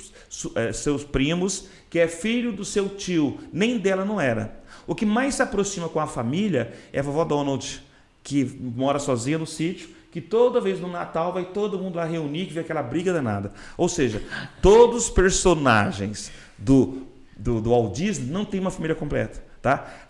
[0.55, 3.41] eh, seus primos, que é filho do seu tio.
[3.53, 4.63] Nem dela não era.
[4.87, 7.83] O que mais se aproxima com a família é a vovó Donald,
[8.23, 12.47] que mora sozinha no sítio, que toda vez no Natal vai todo mundo lá reunir,
[12.47, 13.53] que vê aquela briga danada.
[13.77, 14.23] Ou seja,
[14.61, 20.09] todos os personagens do, do, do Walt Disney não tem uma família completa, tá?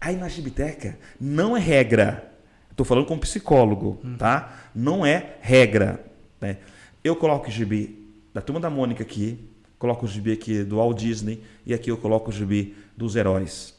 [0.00, 2.30] Aí na gibiteca não é regra.
[2.70, 4.68] Estou falando como psicólogo, tá?
[4.74, 6.04] Não é regra.
[6.40, 6.58] Né?
[7.04, 8.02] Eu coloco o gibi
[8.34, 9.38] da Turma da Mônica aqui,
[9.78, 13.74] coloco o gibi aqui do Walt Disney e aqui eu coloco o gibi dos heróis.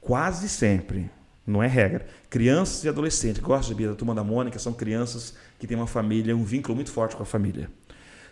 [0.00, 1.10] Quase sempre,
[1.50, 2.06] não é regra.
[2.28, 5.86] Crianças e adolescentes gostam de gibi da Turma da Mônica são crianças que têm uma
[5.86, 7.70] família, um vínculo muito forte com a família.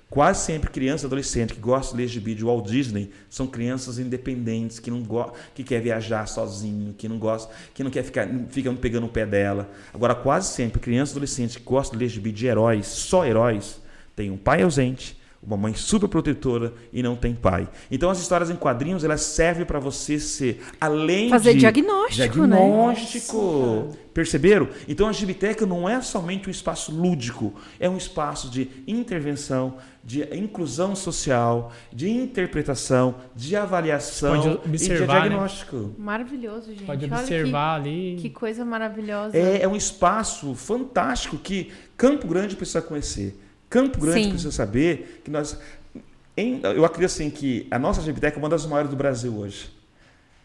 [0.09, 3.99] Quase sempre crianças e adolescentes que gostam de ler gibi de Walt Disney são crianças
[3.99, 8.29] independentes, que não go que quer viajar sozinho, que não gosta, que não quer ficar
[8.49, 9.69] fica pegando o pé dela.
[9.93, 13.81] Agora, quase sempre crianças e adolescentes que gostam de ler gibi de heróis, só heróis,
[14.15, 17.69] têm um pai ausente, uma mãe super protetora e não tem pai.
[17.91, 22.57] Então as histórias em quadrinhos elas servem para você ser além Fazer de diagnóstico, né?
[22.57, 23.97] diagnóstico.
[24.13, 24.69] Perceberam?
[24.89, 30.23] Então a Gibiteca não é somente um espaço lúdico, é um espaço de intervenção, de
[30.35, 35.21] inclusão social, de interpretação, de avaliação Pode e observar, de né?
[35.21, 35.95] diagnóstico.
[35.99, 36.85] Maravilhoso, gente.
[36.85, 38.17] Pode observar que, ali.
[38.21, 39.37] que coisa maravilhosa.
[39.37, 43.39] É, é um espaço fantástico que Campo Grande precisa conhecer.
[43.69, 44.29] Campo Grande Sim.
[44.31, 45.59] precisa saber que nós.
[46.37, 49.71] em- eu acredito assim que a nossa biblioteca é uma das maiores do Brasil hoje.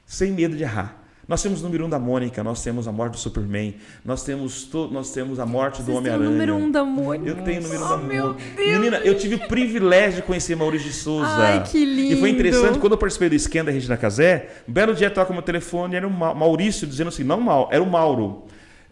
[0.06, 0.98] Sem medo de errar.
[1.28, 4.64] Nós temos o número um da Mônica, nós temos a morte do Superman, nós temos,
[4.64, 6.30] to- nós temos a morte do Vocês têm o Homem-Aranha.
[6.30, 7.30] número um da Mônica.
[7.30, 8.44] Eu tenho o número um Oh, da Mônica.
[8.58, 8.72] Deus.
[8.80, 11.30] Menina, eu tive o privilégio de conhecer Maurício de Souza.
[11.30, 12.14] Ai, que lindo.
[12.16, 15.32] E foi interessante, quando eu participei do esquema da Regina Casé, um belo dia toca
[15.32, 18.46] meu telefone, era o Ma- Maurício dizendo assim, não Mau, era o Mauro.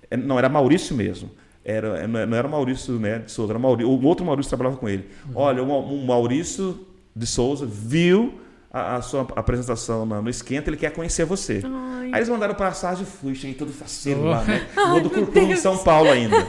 [0.10, 1.30] É, Não, era Maurício mesmo.
[1.70, 4.78] Era, não era o Maurício né, de Souza, era o, Maurício, o outro Maurício trabalhava
[4.78, 5.08] com ele.
[5.36, 8.40] Olha, o Ma- o Maurício de Souza viu
[8.72, 11.62] a, a sua apresentação na- no Esquenta, ele quer conhecer você.
[11.66, 12.08] Ai.
[12.12, 14.30] Aí eles mandaram passagem, fui, cheguei todo faceiro Oh.
[14.30, 14.66] lá, né?
[14.90, 16.48] Vou do Curtume em São Paulo ainda.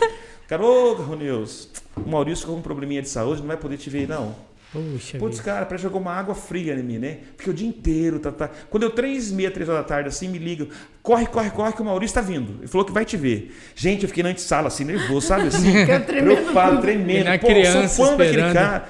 [0.48, 4.34] Cara, ô, o Maurício com um probleminha de saúde, não vai poder te ver, não.
[4.72, 5.50] Puxa Putz, vida.
[5.50, 7.18] cara, parece que jogou uma água fria em mim, né?
[7.36, 8.48] Porque o dia inteiro, tá, tá.
[8.70, 10.68] Quando eu três e meia, três horas da tarde, assim, me ligam,
[11.02, 12.58] corre, corre, corre, que o Maurício tá vindo.
[12.60, 13.52] Ele falou que vai te ver.
[13.74, 15.72] Gente, eu fiquei na antessala, assim, nervoso, sabe assim?
[15.74, 16.36] Fica tremendo.
[16.36, 17.40] Preocupado, tremendo.
[17.40, 18.54] Pô, criança sou fã daquele esperando.
[18.54, 18.88] cara.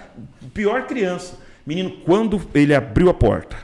[0.52, 1.38] Pior criança.
[1.64, 3.56] Menino, quando ele abriu a porta,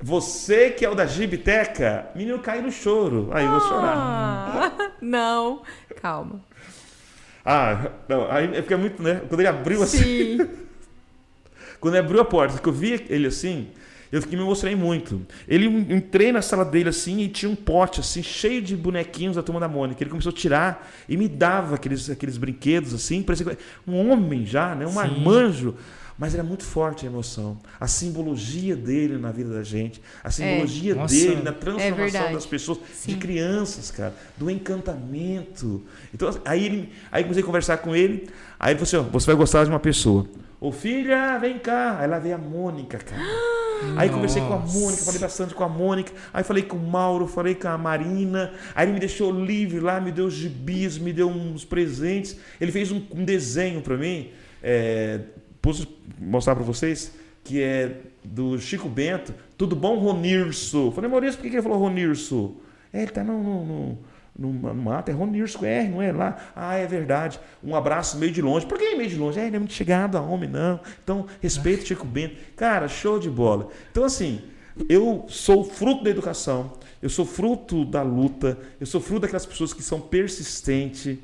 [0.00, 3.30] você que é o da Gibiteca, menino, cai no choro.
[3.32, 3.94] Aí eu vou chorar.
[3.96, 5.62] Ah, não.
[6.00, 6.40] Calma.
[7.44, 9.20] Ah, não, aí fica muito, né?
[9.28, 10.38] Quando ele abriu assim.
[10.38, 10.48] Sim.
[11.80, 13.68] Quando ele abriu a porta, que eu vi ele assim,
[14.10, 15.20] eu fiquei me emocionei muito.
[15.46, 19.42] Ele entrei na sala dele assim e tinha um pote assim cheio de bonequinhos da
[19.42, 20.02] turma da Mônica.
[20.02, 24.44] Ele começou a tirar e me dava aqueles, aqueles brinquedos assim, parecia que- um homem
[24.46, 24.94] já, né, um Sim.
[24.94, 25.74] marmanjo.
[26.18, 27.56] Mas era muito forte a emoção.
[27.78, 30.02] A simbologia dele na vida da gente.
[30.22, 31.14] A simbologia Nossa.
[31.14, 32.34] dele na É transformação verdade.
[32.34, 33.18] das pessoas, de Sim.
[33.18, 34.12] crianças, cara.
[34.36, 35.84] Do encantamento.
[36.12, 38.28] Então, aí, ele, aí comecei a conversar com ele.
[38.58, 40.26] Aí ele falou assim: ó, você vai gostar de uma pessoa.
[40.60, 41.98] Ô filha, vem cá.
[42.00, 43.22] Aí lá veio a Mônica, cara.
[43.96, 44.58] Aí conversei com a.
[44.58, 46.12] Mônica, falei bastante com a Mônica.
[46.34, 48.52] Aí falei com o Mauro, falei com a Marina.
[48.74, 52.36] Aí ele me deixou livre lá, me deu os gibis, me deu uns presentes.
[52.60, 54.30] Ele fez um, um desenho para mim.
[54.60, 55.20] É,
[55.60, 55.86] posso
[56.18, 57.12] mostrar para vocês?
[57.44, 59.34] Que é do Chico Bento.
[59.56, 60.92] Tudo bom, Ronirso?
[60.92, 62.56] Falei, Maurício, por que ele falou Ronirso?
[62.92, 63.98] É, ele tá no, no,
[64.36, 66.36] no, no, mato, é Ronirso R, não é lá?
[66.54, 67.40] Ah, é verdade.
[67.62, 68.66] Um abraço meio de longe.
[68.66, 69.38] Por que meio de longe?
[69.38, 70.80] É, ele é muito chegado a homem, não.
[71.02, 72.36] Então, respeito Chico Bento.
[72.56, 73.68] Cara, show de bola.
[73.90, 74.42] Então, assim,
[74.88, 79.72] eu sou fruto da educação, eu sou fruto da luta, eu sou fruto daquelas pessoas
[79.72, 81.18] que são persistentes,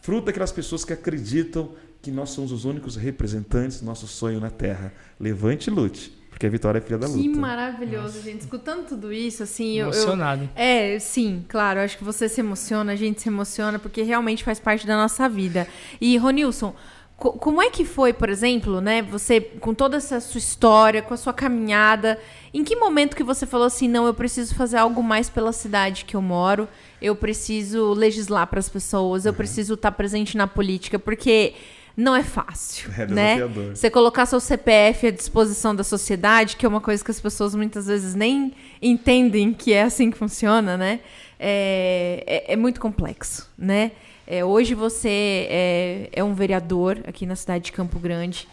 [0.00, 1.70] fruto daquelas pessoas que acreditam
[2.02, 4.92] que nós somos os únicos representantes do nosso sonho na Terra.
[5.18, 7.38] Levante e lute, porque a vitória é filha da Que luta.
[7.40, 8.40] maravilhoso, gente.
[8.40, 10.48] Escutando tudo isso, assim, eu, eu, Emocionado.
[10.54, 11.80] É, sim, claro.
[11.80, 15.28] Acho que você se emociona, a gente se emociona, porque realmente faz parte da nossa
[15.28, 15.68] vida.
[16.00, 16.74] E, Ronilson,
[17.18, 19.02] co- como é que foi, por exemplo, né?
[19.02, 22.18] Você, com toda essa sua história, com a sua caminhada,
[22.54, 26.06] em que momento que você falou assim, não, eu preciso fazer algo mais pela cidade
[26.06, 26.66] que eu moro,
[27.02, 29.28] eu preciso legislar para as pessoas, Uhum.
[29.30, 31.52] eu preciso estar presente na política, porque
[32.00, 33.34] não é fácil, É né?
[33.34, 33.76] desafiador.
[33.76, 37.54] Você colocar seu CPF à disposição da sociedade, que é uma coisa que as pessoas
[37.54, 41.00] muitas vezes nem entendem que é assim que funciona, né?
[41.38, 43.92] É, é, é muito complexo, né?
[44.26, 48.46] É, hoje você é, é um vereador aqui na cidade de Campo Grande.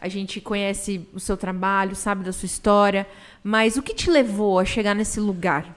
[0.00, 3.06] A gente conhece o seu trabalho, sabe da sua história,
[3.42, 5.74] mas o que te levou a chegar nesse lugar?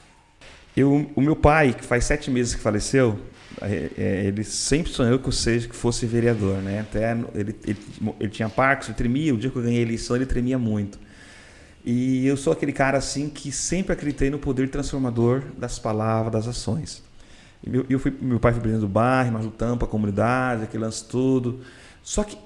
[0.76, 3.20] Eu, o meu pai, que faz sete meses que faleceu,
[3.98, 6.82] ele sempre sonhou que eu seja que fosse vereador, né?
[6.82, 7.78] Até ele, ele,
[8.20, 9.34] ele tinha Parkinson, ele tremia.
[9.34, 11.00] O dia que eu ganhei a eleição, ele tremia muito.
[11.84, 16.48] E eu sou aquele cara assim que sempre acreditei no poder transformador das palavras, das
[16.48, 17.02] ações.
[17.64, 20.64] E meu, eu fui, meu pai foi presidente do bairro, nós lutamos para a comunidade,
[20.64, 21.62] aquele lance todo.
[22.04, 22.38] Só que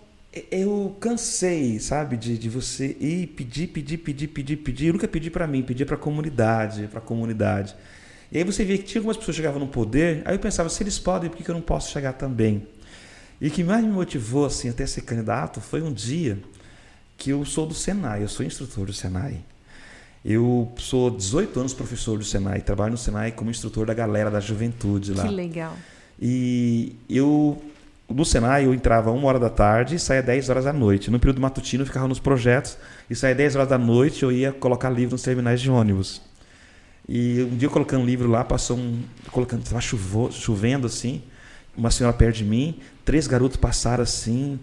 [0.49, 4.87] eu cansei, sabe, de, de você ir pedir, pedir, pedir, pedir, pedir.
[4.87, 7.75] Eu nunca pedi para mim, pedia para a comunidade, para a comunidade.
[8.31, 10.69] E aí você via que tinha algumas pessoas que chegavam no poder, aí eu pensava,
[10.69, 12.65] se eles podem, por que eu não posso chegar também?
[13.41, 16.37] E o que mais me motivou assim, até ser candidato foi um dia
[17.17, 19.41] que eu sou do Senai, eu sou instrutor do Senai.
[20.23, 24.39] Eu sou 18 anos professor do Senai, trabalho no Senai como instrutor da galera da
[24.39, 25.27] juventude lá.
[25.27, 25.75] Que legal.
[26.19, 27.59] E eu,
[28.07, 31.09] no Senai, eu entrava uma hora da tarde e saía 10 horas da noite.
[31.09, 32.77] No período matutino, eu ficava nos projetos
[33.09, 36.21] e saía 10 horas da noite eu ia colocar livro nos terminais de ônibus.
[37.07, 39.01] E um dia eu colocando um livro lá, passou um.
[39.31, 41.21] colocando Estava chovendo assim,
[41.75, 44.59] uma senhora perto de mim, três garotos passaram assim.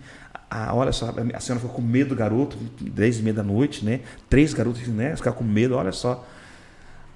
[0.50, 3.84] Ah, olha só, a senhora ficou com medo do garoto, 10 e meia da noite,
[3.84, 4.00] né?
[4.30, 5.14] Três garotos, né?
[5.14, 6.26] Ficar com medo, olha só.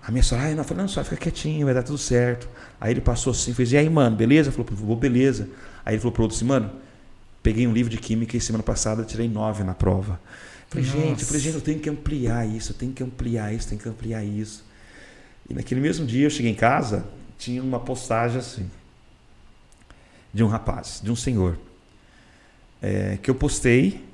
[0.03, 2.49] A minha senhora, ai, não, falei, não, só fica quietinho, vai dar tudo certo.
[2.81, 4.51] Aí ele passou assim, fez, e aí, mano, beleza?
[4.51, 5.49] Falou, vou, beleza.
[5.85, 6.71] Aí ele falou pro outro assim, mano,
[7.43, 10.21] peguei um livro de química e semana passada tirei nove na prova.
[10.69, 10.99] Falei, Nossa.
[10.99, 13.81] gente, eu falei, gente, eu tenho que ampliar isso, eu tenho que ampliar isso, tenho
[13.81, 14.65] que ampliar isso.
[15.49, 17.07] E naquele mesmo dia eu cheguei em casa,
[17.39, 18.71] tinha uma postagem assim,
[20.33, 21.59] de um rapaz, de um senhor,
[22.81, 24.05] é, que eu postei,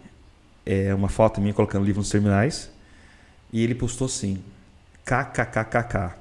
[0.65, 2.71] é, uma foto minha colocando livro nos terminais,
[3.53, 4.43] e ele postou assim,
[5.05, 6.15] kkkk,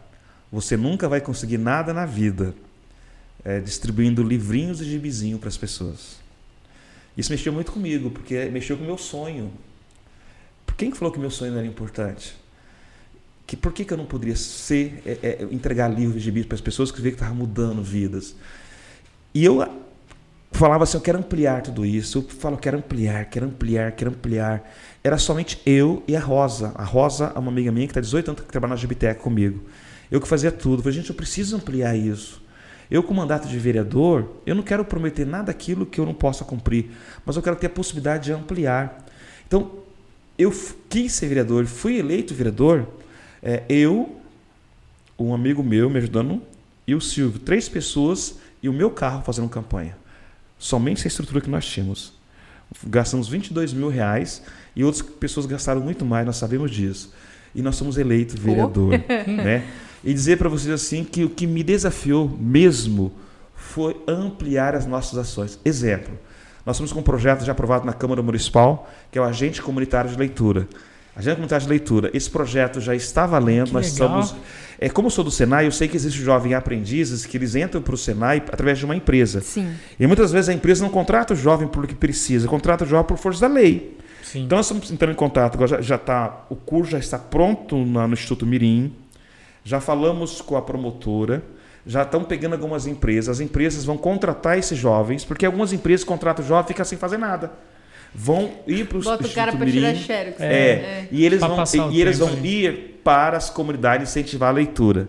[0.51, 2.53] você nunca vai conseguir nada na vida
[3.43, 6.17] é, distribuindo livrinhos e gibizinho para as pessoas.
[7.17, 9.51] Isso mexeu muito comigo, porque mexeu com o meu sonho.
[10.65, 12.35] Por quem falou que meu sonho não era importante?
[13.47, 16.61] Que por que, que eu não poderia ser é, é, entregar livros de para as
[16.61, 18.35] pessoas que vê que estava mudando vidas?
[19.33, 19.65] E eu
[20.51, 22.17] falava assim eu quero ampliar tudo isso.
[22.17, 24.69] Eu falo quero ampliar quero ampliar quero ampliar.
[25.01, 26.73] Era somente eu e a Rosa.
[26.75, 29.63] A Rosa é uma amiga minha que está 18 anos que trabalha na Gibitec comigo.
[30.11, 30.79] Eu que fazia tudo.
[30.79, 32.43] Eu falei gente eu preciso ampliar isso.
[32.91, 36.43] Eu com mandato de vereador eu não quero prometer nada daquilo que eu não possa
[36.43, 36.91] cumprir
[37.25, 39.05] mas eu quero ter a possibilidade de ampliar.
[39.47, 39.71] Então
[40.37, 40.53] eu
[40.89, 42.85] quis ser vereador fui eleito vereador
[43.41, 44.19] é, eu,
[45.17, 46.41] um amigo meu me ajudando
[46.85, 49.95] e o Silvio, três pessoas e o meu carro fazendo campanha.
[50.57, 52.13] Somente essa estrutura que nós tínhamos.
[52.85, 54.41] Gastamos 22 mil reais
[54.75, 57.13] e outras pessoas gastaram muito mais, nós sabemos disso.
[57.53, 58.93] E nós somos eleitos vereador.
[58.93, 59.31] Oh.
[59.31, 59.65] né?
[60.03, 63.11] E dizer para vocês assim que o que me desafiou mesmo
[63.55, 65.59] foi ampliar as nossas ações.
[65.65, 66.17] Exemplo,
[66.65, 70.09] nós estamos com um projeto já aprovado na Câmara Municipal, que é o Agente Comunitário
[70.09, 70.67] de Leitura.
[71.17, 72.11] Agenda Comunitária de Leitura.
[72.13, 73.69] Esse projeto já está valendo.
[73.69, 74.19] Que nós legal.
[74.19, 74.35] estamos.
[74.79, 77.81] É, como eu sou do Senai, eu sei que existe jovem aprendizes que eles entram
[77.81, 79.41] para o Senai através de uma empresa.
[79.41, 79.73] Sim.
[79.99, 82.87] E muitas vezes a empresa não contrata o jovem por o que precisa, contrata o
[82.87, 83.97] jovem por força da lei.
[84.21, 84.43] Sim.
[84.43, 85.55] Então nós estamos entrando em contato.
[85.55, 88.93] Agora já, já tá, o curso já está pronto no, no Instituto Mirim.
[89.63, 91.43] Já falamos com a promotora
[91.89, 93.37] já estão pegando algumas empresas.
[93.37, 96.97] As empresas vão contratar esses jovens, porque algumas empresas contratam o jovem e fica sem
[96.97, 97.49] fazer nada
[98.13, 100.39] vão ir para o Bota o cara para tirar xerox.
[100.39, 101.07] É, é.
[101.11, 105.07] E eles vão, e, e eles vão ir para as comunidades incentivar a leitura.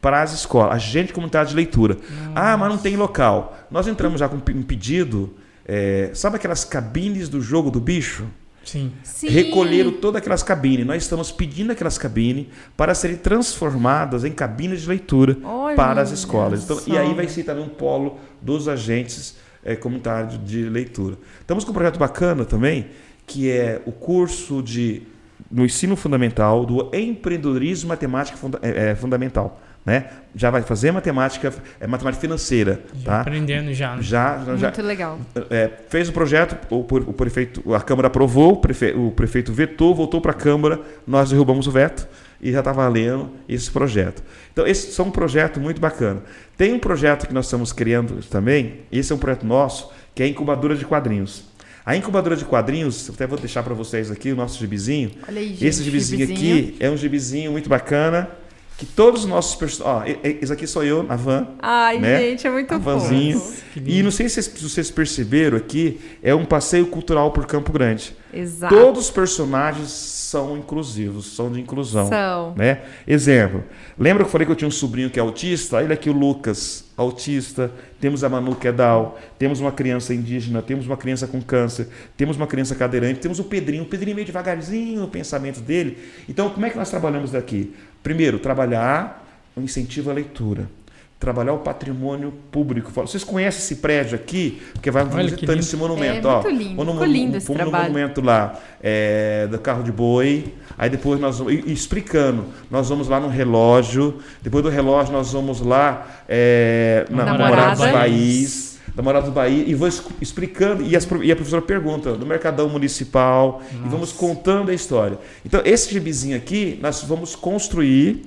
[0.00, 1.94] Para as escolas, a gente comunidade de leitura.
[1.94, 2.32] Nossa.
[2.34, 3.56] Ah, mas não tem local.
[3.70, 5.34] Nós entramos já com um pedido.
[5.66, 8.26] É, sabe aquelas cabines do jogo do bicho?
[8.66, 8.92] Sim.
[9.02, 9.28] Sim.
[9.28, 10.84] Recolheram todas aquelas cabines.
[10.84, 16.10] Nós estamos pedindo aquelas cabines para serem transformadas em cabines de leitura Olha para as
[16.10, 16.64] escolas.
[16.64, 21.16] Então, e aí vai ser também um polo dos agentes é, comunitário de leitura.
[21.40, 22.86] Estamos com um projeto bacana também,
[23.26, 25.02] que é o curso de
[25.50, 29.60] no ensino fundamental do empreendedorismo matemática funda, é, é, fundamental.
[29.84, 30.06] Né?
[30.34, 32.80] Já vai fazer matemática, é matemática financeira.
[32.94, 33.20] Já tá?
[33.20, 34.02] Aprendendo já, né?
[34.02, 34.68] já, já.
[34.68, 35.18] Muito legal.
[35.48, 39.94] É, fez o projeto, o, o, prefeito, a Câmara aprovou, o, prefe, o prefeito vetou,
[39.94, 42.08] voltou para a Câmara, nós derrubamos o veto
[42.40, 44.22] e já está valendo esse projeto.
[44.52, 46.22] Então, esse é um projeto muito bacana.
[46.56, 50.26] Tem um projeto que nós estamos criando também, esse é um projeto nosso, que é
[50.26, 51.44] a incubadora de quadrinhos.
[51.84, 55.12] A incubadora de quadrinhos, até vou deixar para vocês aqui o nosso gibizinho.
[55.28, 58.28] Olha aí, gente, esse gibizinho, gibizinho, aqui é um gibizinho muito bacana
[58.76, 60.18] que todos os nossos personagens.
[60.22, 61.48] Ó, esse aqui sou eu na van.
[61.60, 62.18] Ai, né?
[62.18, 63.42] gente, é muito a vanzinho.
[63.74, 68.14] E não sei se vocês perceberam aqui, é um passeio cultural por Campo Grande.
[68.32, 68.74] Exato.
[68.74, 72.08] Todos os personagens são inclusivos, são de inclusão.
[72.08, 72.54] São.
[72.54, 72.82] Né?
[73.06, 73.64] Exemplo,
[73.98, 75.82] lembra que eu falei que eu tinha um sobrinho que é autista?
[75.82, 77.70] Ele aqui, o Lucas, autista.
[77.98, 79.14] Temos a Manu, que é Down.
[79.38, 80.60] Temos uma criança indígena.
[80.60, 81.88] Temos uma criança com câncer.
[82.14, 83.20] Temos uma criança cadeirante.
[83.20, 83.84] Temos o Pedrinho.
[83.84, 85.96] O Pedrinho meio devagarzinho o pensamento dele.
[86.28, 87.72] Então, como é que nós trabalhamos daqui?
[88.06, 90.70] Primeiro, trabalhar o incentivo à leitura.
[91.18, 92.92] Trabalhar o patrimônio público.
[92.92, 94.62] Vocês conhecem esse prédio aqui?
[94.74, 96.28] Porque vai visitando esse monumento.
[96.28, 97.72] É ó, muito lindo, ficou lindo esse trabalho.
[97.72, 100.54] no monumento lá é, do carro de boi.
[100.78, 101.54] Aí depois nós vamos...
[101.66, 102.44] Explicando.
[102.70, 104.20] Nós vamos lá no relógio.
[104.40, 109.86] Depois do relógio nós vamos lá é, na Namorados País da do Bahia, e vou
[110.20, 113.86] explicando, e, as, e, a professora pergunta, do Mercadão Municipal, Nossa.
[113.86, 115.18] e vamos contando a história.
[115.44, 118.22] Então, esse gibizinho aqui, nós vamos construir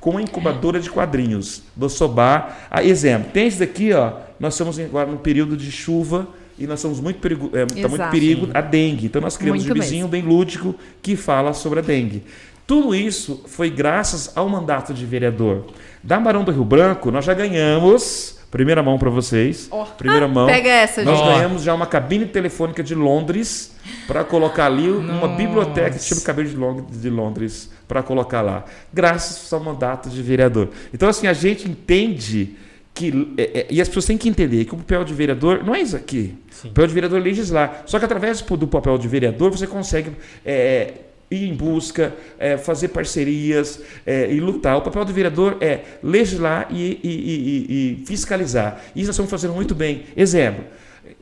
[0.00, 2.56] com a incubadora de quadrinhos do Sobá.
[2.70, 6.26] Ah, exemplo, tem esse daqui, ó, nós estamos agora no período de chuva
[6.58, 9.06] e nós somos muito perigo, é, tá muito perigo a dengue.
[9.06, 12.22] Então nós criamos Muito um vizinho bem lúdico que fala sobre a dengue.
[12.66, 15.66] Tudo isso foi graças ao mandato de vereador.
[16.02, 19.84] Da Barão do Rio Branco, nós já ganhamos, primeira mão para vocês, Ó.
[19.84, 20.46] primeira mão.
[20.46, 21.28] Pega essa, Nós gente.
[21.28, 21.34] Ó.
[21.34, 23.74] ganhamos já uma cabine telefônica de Londres
[24.06, 25.34] para colocar ali uma Nossa.
[25.36, 30.68] biblioteca, tipo cabine de Londres, de Londres para colocar lá, graças ao mandato de vereador.
[30.92, 32.56] Então assim a gente entende
[32.92, 35.74] que é, é, e as pessoas têm que entender que o papel de vereador não
[35.74, 36.36] é isso aqui.
[36.50, 36.68] Sim.
[36.68, 37.82] O papel de vereador é legislar.
[37.86, 40.10] Só que através do papel de vereador você consegue
[40.44, 40.94] é,
[41.30, 44.76] ir em busca, é, fazer parcerias é, e lutar.
[44.76, 48.80] O papel do vereador é legislar e, e- e- e- fiscalizar.
[48.96, 50.04] Isso nós estamos fazendo muito bem.
[50.16, 50.64] Exemplo,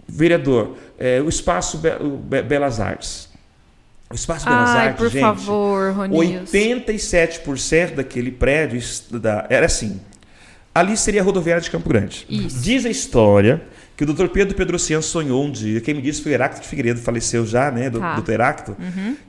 [0.08, 3.28] vereador, é, o Espaço Be- Be- Belas Artes.
[4.10, 6.50] O Espaço Belas Ai, Artes, por gente, favor, Ronius.
[6.50, 10.00] 87% daquele prédio estuda- era assim.
[10.74, 12.24] Ali seria a rodoviária de Campo Grande.
[12.30, 12.60] Isso.
[12.60, 13.60] Diz a história
[13.98, 14.28] que o Dr.
[14.28, 15.80] Pedro Pedrocian sonhou um dia.
[15.80, 17.90] Quem me disse foi o Heráclito de Figueiredo, faleceu já, né?
[17.90, 18.14] Do, Tá.
[18.20, 18.30] Dr.
[18.30, 18.76] Heráclito.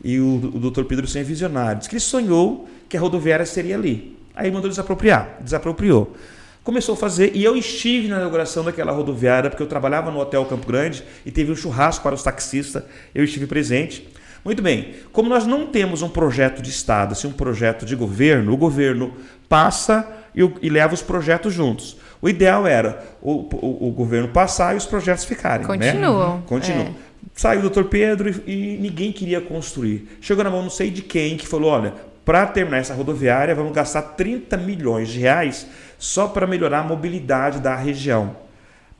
[0.03, 0.83] E o, o Dr.
[0.83, 1.79] Pedrocian é visionário.
[1.79, 4.15] Diz que ele sonhou que a rodoviária seria ali.
[4.35, 5.37] Aí mandou desapropriar.
[5.41, 6.15] Desapropriou.
[6.63, 10.45] Começou a fazer, e eu estive na inauguração daquela rodoviária, porque eu trabalhava no Hotel
[10.45, 12.83] Campo Grande e teve um churrasco para os taxistas,
[13.15, 14.07] eu estive presente.
[14.45, 18.53] Muito bem, como nós não temos um projeto de Estado, assim, um projeto de governo,
[18.53, 19.13] o governo
[19.47, 21.97] passa e, e leva os projetos juntos.
[22.21, 25.65] O ideal era o, o- o governo passar e os projetos ficarem.
[25.67, 25.91] né?
[25.91, 26.41] Continuam.
[26.41, 26.87] Continuam.
[26.87, 27.09] É.
[27.33, 30.07] Saiu o doutor Pedro e, e ninguém queria construir.
[30.19, 31.93] Chegou na mão não sei de quem que falou: olha,
[32.25, 35.65] para terminar essa rodoviária, vamos gastar 30 milhões de reais
[35.97, 38.35] só para melhorar a mobilidade da região.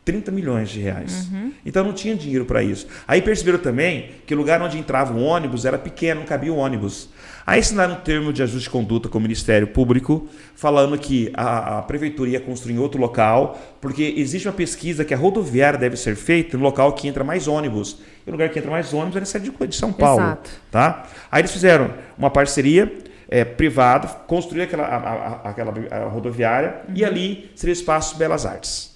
[0.06, 1.28] 30 milhões de reais.
[1.66, 2.88] Então não tinha dinheiro para isso.
[3.08, 6.56] Aí perceberam também que o lugar onde entrava o ônibus era pequeno, não cabia o
[6.58, 7.10] ônibus.
[7.50, 11.80] Aí assinaram um termo de ajuste de conduta com o Ministério Público, falando que a,
[11.80, 15.98] a prefeitura ia construir em outro local, porque existe uma pesquisa que a rodoviária deve
[15.98, 18.00] ser feita no local que entra mais ônibus.
[18.26, 20.22] E o lugar que entra mais ônibus era a cidade de São Paulo.
[20.22, 20.50] Exato.
[20.70, 21.08] Tá?
[21.32, 22.94] Aí eles fizeram uma parceria
[23.28, 25.74] é, privada, construíram aquela, a, a- aquela
[26.10, 28.96] rodoviária e ali seria o espaço Belas Artes.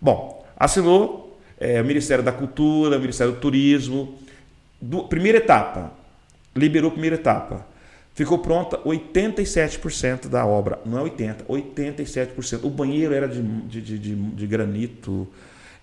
[0.00, 4.18] Bom, assinou é, o Ministério da Cultura, o Ministério do Turismo.
[4.80, 5.92] Do- primeira etapa,
[6.56, 7.70] liberou a primeira etapa.
[8.14, 10.78] Ficou pronta 87% da obra.
[10.84, 12.60] Não é 80%, 87%.
[12.64, 15.26] O banheiro era de, de, de, de- granito.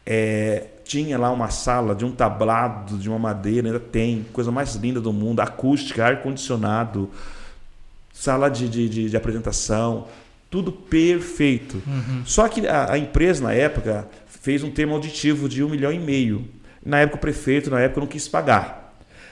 [0.06, 4.76] É, tinha lá uma sala de um tablado, de uma madeira, ainda tem, coisa mais
[4.76, 7.10] linda do mundo, acústica, ar-condicionado,
[8.14, 10.08] sala de, de, de- apresentação,
[10.50, 11.82] tudo perfeito.
[12.26, 16.00] Só que a, a empresa, na época, fez um termo auditivo de um milhão e
[16.00, 16.48] meio.
[16.84, 18.79] Na época, o prefeito, na época, não quis pagar.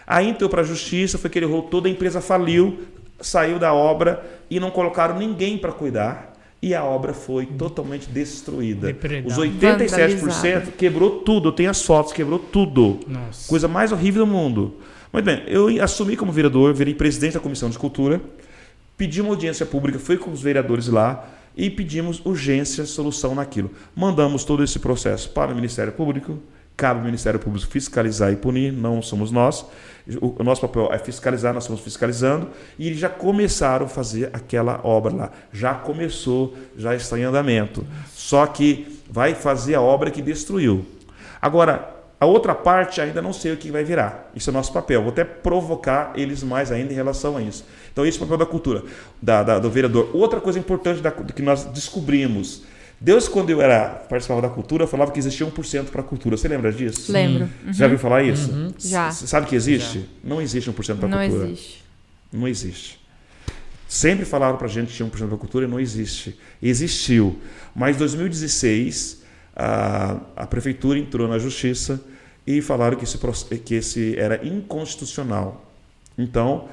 [0.07, 2.79] Aí entrou para a justiça, foi que ele rolou, toda a empresa faliu,
[3.19, 6.33] saiu da obra e não colocaram ninguém para cuidar.
[6.61, 8.87] E a obra foi totalmente destruída.
[8.87, 9.27] Depredada.
[9.27, 10.71] Os 87% Vandalizada.
[10.77, 11.49] quebrou tudo.
[11.49, 12.99] Eu tenho as fotos, quebrou tudo.
[13.05, 13.47] Nossa.
[13.47, 14.77] Coisa mais horrível do mundo.
[15.11, 18.19] Muito bem, eu assumi como vereador, virei presidente da Comissão de Cultura,
[18.97, 23.71] pedi uma audiência pública, fui com os vereadores lá e pedimos urgência, solução naquilo.
[23.95, 26.39] Mandamos todo esse processo para o Ministério Público,
[26.77, 29.65] cabe ao Ministério Público fiscalizar e punir, não somos nós.
[30.21, 34.79] O nosso papel é fiscalizar, nós estamos fiscalizando, e eles já começaram a fazer aquela
[34.83, 35.31] obra lá.
[35.51, 37.85] Já começou, já está em andamento.
[38.13, 40.85] Só que vai fazer a obra que destruiu.
[41.41, 44.31] Agora, a outra parte ainda não sei o que vai virar.
[44.33, 45.01] Isso é nosso papel.
[45.01, 47.65] Vou até provocar eles mais ainda em relação a isso.
[47.91, 48.83] Então, esse é o papel da cultura,
[49.21, 50.09] da, da- do vereador.
[50.13, 52.63] Outra coisa importante da, que nós descobrimos.
[52.99, 56.35] Deus, quando eu era participava da cultura, falava que existia 1% para a cultura.
[56.35, 57.11] Você lembra disso?
[57.11, 57.47] Lembro.
[57.65, 58.73] Você já ouviu falar isso?
[58.79, 59.11] Já.
[59.11, 60.09] C- Sabe que existe?
[60.23, 61.47] Não existe 1% para a Não cultura.
[61.49, 61.83] existe.
[62.33, 62.99] Não existe.
[63.87, 66.37] Sempre falaram para a gente que tinha 1% da cultura e não existe.
[66.61, 67.39] Existiu.
[67.75, 69.21] Mas em 2016,
[69.55, 72.01] a, a prefeitura entrou na justiça
[72.45, 73.17] e falaram que esse,
[73.63, 75.71] que esse era inconstitucional.
[76.17, 76.67] Então,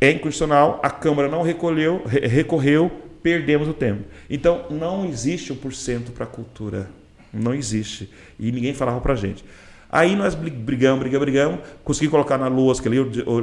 [0.00, 2.90] é inconstitucional, a Câmara não recolheu, re- recorreu,
[3.22, 4.04] perdemos o tempo.
[4.28, 6.88] Então, não existe 1% para a cultura.
[7.32, 8.10] Não existe.
[8.38, 9.44] E ninguém falava para a gente.
[9.90, 12.98] Aí nós bri- brigamos, brigamos, brigamos, consegui colocar na LOAS, que ali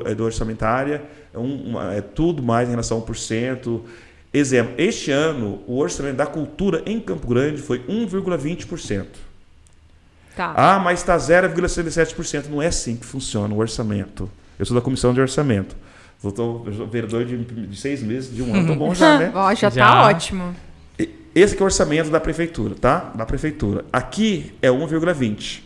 [0.05, 1.01] é do orçamentária,
[1.33, 3.83] é, um- uma- é tudo mais em relação a 1%.
[4.33, 9.07] Exemplo, este ano, o orçamento da cultura em Campo Grande foi 1,20%.
[10.35, 10.53] Tá.
[10.55, 12.47] Ah, mas está 0,67%.
[12.49, 14.29] Não é assim que funciona o orçamento.
[14.59, 15.75] Eu sou da comissão de orçamento.
[16.23, 18.67] Eu sou vereador de, de seis meses, de um ano.
[18.67, 19.31] Tô bom já, né?
[19.33, 19.85] Ó, já, Já.
[19.85, 20.55] tá ótimo.
[21.35, 23.11] Esse que é o orçamento da prefeitura, tá?
[23.13, 23.83] Da prefeitura.
[23.91, 25.61] Aqui é 1,20.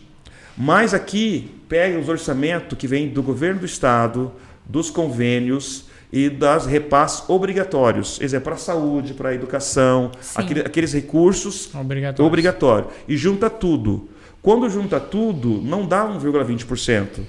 [0.58, 4.32] Mas aqui pega os orçamentos que vêm do governo do estado,
[4.66, 8.20] dos convênios e das repasses obrigatórios.
[8.20, 12.26] Exemplo, para a saúde, para a educação, aquele- aqueles recursos Obrigatório.
[12.28, 12.88] obrigatório.
[13.08, 14.10] E junta tudo.
[14.41, 17.22] Quando junta tudo, não dá 1,20%.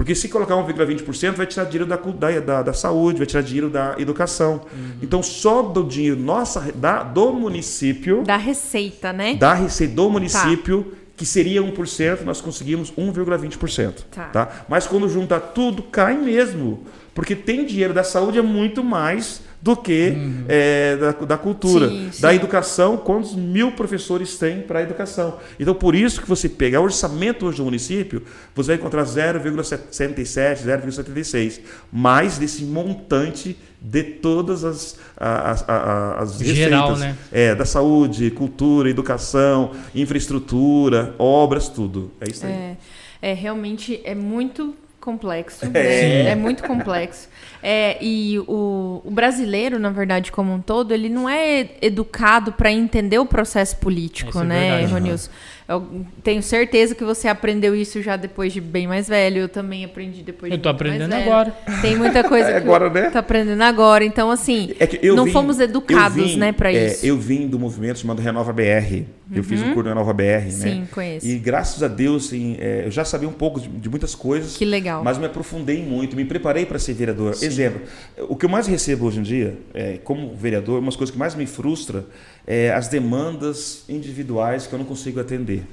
[0.00, 1.96] Porque se colocar 1,20%, vai tirar dinheiro da,
[2.40, 4.62] da, da, saúde, vai tirar dinheiro da educação.
[5.02, 9.34] Então, só do dinheiro nossa, da, do município, Da receita, né?
[9.34, 14.04] da receita do município, que seria 1%, nós conseguimos 1,20%.
[14.10, 14.24] Tá.
[14.28, 14.64] Tá.
[14.70, 16.82] Mas quando junta tudo, cai mesmo.
[17.14, 20.14] Porque tem dinheiro da saúde é muito mais do que
[20.48, 21.88] é, da, da cultura.
[21.88, 22.22] Sim, sim.
[22.22, 25.38] Da educação, quantos mil professores tem para a educação?
[25.58, 28.22] Então, por isso que você pegar o orçamento hoje do município,
[28.54, 31.60] você vai encontrar 0,77, 0,76.
[31.92, 37.00] Mais desse montante de todas as, as, as, as Geral, receitas.
[37.00, 37.16] né?
[37.32, 42.10] É, da saúde, cultura, educação, infraestrutura, obras, tudo.
[42.20, 42.52] É isso aí.
[42.52, 42.76] É,
[43.22, 45.64] é, realmente é muito complexo.
[45.64, 45.68] É.
[45.68, 46.30] né?
[46.30, 47.28] É muito complexo.
[47.62, 52.70] É, e o, o brasileiro, na verdade, como um todo, ele não é educado para
[52.70, 54.92] entender o processo político, Isso é né, verdade.
[54.92, 55.30] Ronilson?
[55.70, 59.38] Eu tenho certeza que você aprendeu isso já depois de bem mais velho.
[59.42, 61.30] Eu também aprendi depois Eu de tô muito mais aprendendo velho.
[61.32, 61.54] agora.
[61.80, 63.10] Tem muita coisa É que agora, eu né?
[63.10, 64.04] tô aprendendo agora.
[64.04, 67.06] Então, assim, É que eu não vim- fomos educados, eu vim, né, para é, isso.
[67.06, 69.04] Eu vim do movimento chamado Renova BR.
[69.32, 70.42] Eu fiz um curso do Renova BR, né?
[70.46, 70.50] Uhum.
[70.50, 71.24] Sim, conheço.
[71.24, 74.56] E graças a Deus, assim, é, eu já sabia um pouco de, de muitas coisas.
[74.56, 75.04] Que legal.
[75.04, 77.30] Mas me aprofundei muito, me preparei para ser vereador.
[77.40, 77.80] Exemplo,
[78.28, 81.36] o que eu mais recebo hoje em dia, é, como vereador, umas coisas que mais
[81.36, 82.04] me frustra
[82.46, 85.64] é as demandas individuais que eu não consigo atender.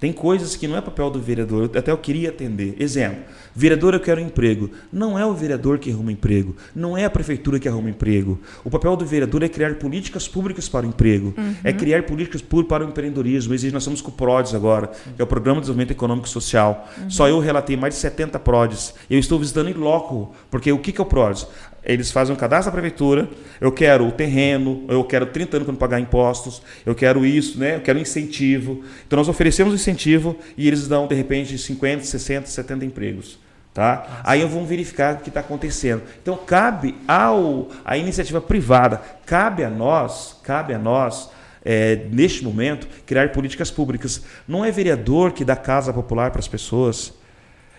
[0.00, 2.74] Tem coisas que não é papel do vereador, eu- até eu queria atender.
[2.76, 3.20] Exemplo,
[3.54, 4.68] vereador eu quero um emprego.
[4.92, 8.40] Não é o vereador que arruma emprego, não é a prefeitura que arruma emprego.
[8.64, 11.32] O papel do vereador é criar políticas públicas para o emprego,
[11.62, 13.52] é criar políticas públicas para o empreendedorismo.
[13.52, 16.88] Nós estamos com o PRODES agora, que é o Programa de Desenvolvimento Econômico e Social.
[17.08, 18.94] Só eu relatei mais de 70 PRODES.
[19.08, 21.46] Eu estou visitando em loco, porque o que que é o PRODES?
[21.84, 23.28] Eles fazem um cadastro da prefeitura,
[23.60, 27.58] eu quero o terreno, eu quero 30 anos para não pagar impostos, eu quero isso,
[27.58, 27.76] né?
[27.76, 28.84] eu quero incentivo.
[29.06, 33.38] Então nós oferecemos incentivo e eles dão, de repente, 50, 60, 70 empregos.
[33.74, 34.20] Tá?
[34.22, 36.02] Aí vamos verificar o que está acontecendo.
[36.20, 41.30] Então cabe ao a iniciativa privada, cabe a nós, cabe a nós,
[41.64, 44.22] é, neste momento, criar políticas públicas.
[44.46, 47.14] Não é vereador que dá casa popular para as pessoas.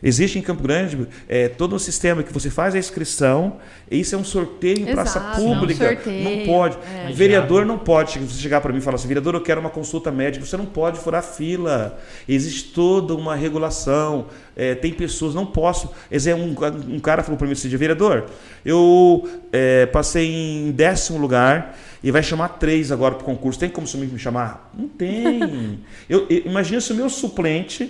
[0.06, 3.56] Existe em Campo Grande é, todo um sistema que você faz a inscrição,
[3.90, 5.88] e isso é um sorteio em praça Exato, é pública.
[5.96, 6.78] sorteio, não pode.
[6.94, 7.12] é.
[7.14, 10.12] Vereador não pode você chegar para mim e falar assim: vereador, eu quero uma consulta
[10.12, 10.46] médica.
[10.46, 11.98] Você não pode furar fila.
[12.28, 14.26] Existe toda uma regulação.
[14.56, 15.90] É, tem pessoas, não posso.
[16.12, 18.26] Exemplo, um, um cara falou para mim esse dia: vereador,
[18.66, 20.30] eu é, passei
[20.68, 21.78] em décimo lugar.
[22.04, 23.58] E vai chamar três agora para o concurso.
[23.58, 24.70] Tem como o senhor me chamar?
[24.78, 25.80] Não tem.
[26.10, 27.90] eu, eu- imagina se o meu suplente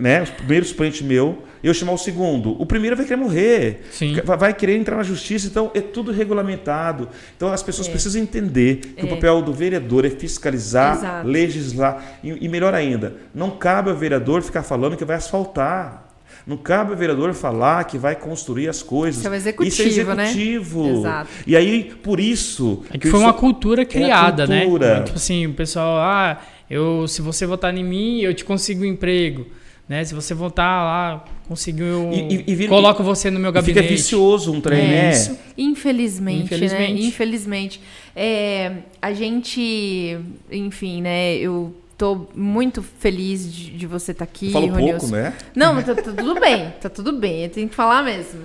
[0.00, 0.22] né?
[0.22, 2.52] O primeiro suplente meu, eu chamar o segundo.
[2.60, 3.82] O primeiro vai querer morrer.
[3.90, 4.16] Sim.
[4.24, 5.46] Vai- querer entrar na justiça.
[5.48, 7.08] Então, é tudo regulamentado.
[7.36, 7.90] Então, as pessoas É.
[7.90, 9.10] precisam entender que o É.
[9.10, 11.28] papel do vereador é fiscalizar, Exato.
[11.28, 12.02] legislar.
[12.22, 16.04] E, e melhor ainda, não cabe ao vereador ficar falando que vai asfaltar.
[16.46, 19.18] Não cabe ao vereador falar que vai construir as coisas.
[19.18, 20.22] Isso é o executivo, Isso é né?
[20.24, 20.88] executivo.
[21.00, 21.28] Exato.
[21.46, 22.82] E aí, por isso.
[22.90, 24.98] É que foi uma cultura criada, cultura.
[25.00, 25.02] né?
[25.02, 26.40] Tipo assim, o pessoal, ah,
[26.70, 29.46] eu, se você votar em mim, eu te consigo um emprego.
[29.88, 30.04] Né?
[30.04, 32.10] Se você votar lá, conseguiu.
[32.12, 33.88] E- e- e coloco você no meu E fica gabinete.
[33.88, 35.10] vicioso um trem, É, né?
[35.12, 35.38] isso.
[35.56, 36.92] Infelizmente, Infelizmente.
[37.00, 37.08] né?
[37.08, 37.80] Infelizmente.
[38.14, 40.18] É, a gente,
[40.52, 41.36] enfim, né?
[41.36, 45.34] Eu tô muito feliz de, de você estar aqui, Fala um pouco, né?
[45.56, 48.42] Não, mas tá, tá tudo bem, tá tudo bem, eu tenho que falar mesmo.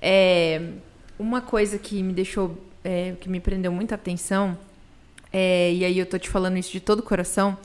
[0.00, 0.60] É,
[1.18, 4.56] uma coisa que me deixou, é, que me prendeu muita atenção,
[5.32, 7.58] é, e aí eu tô te falando isso de todo o coração,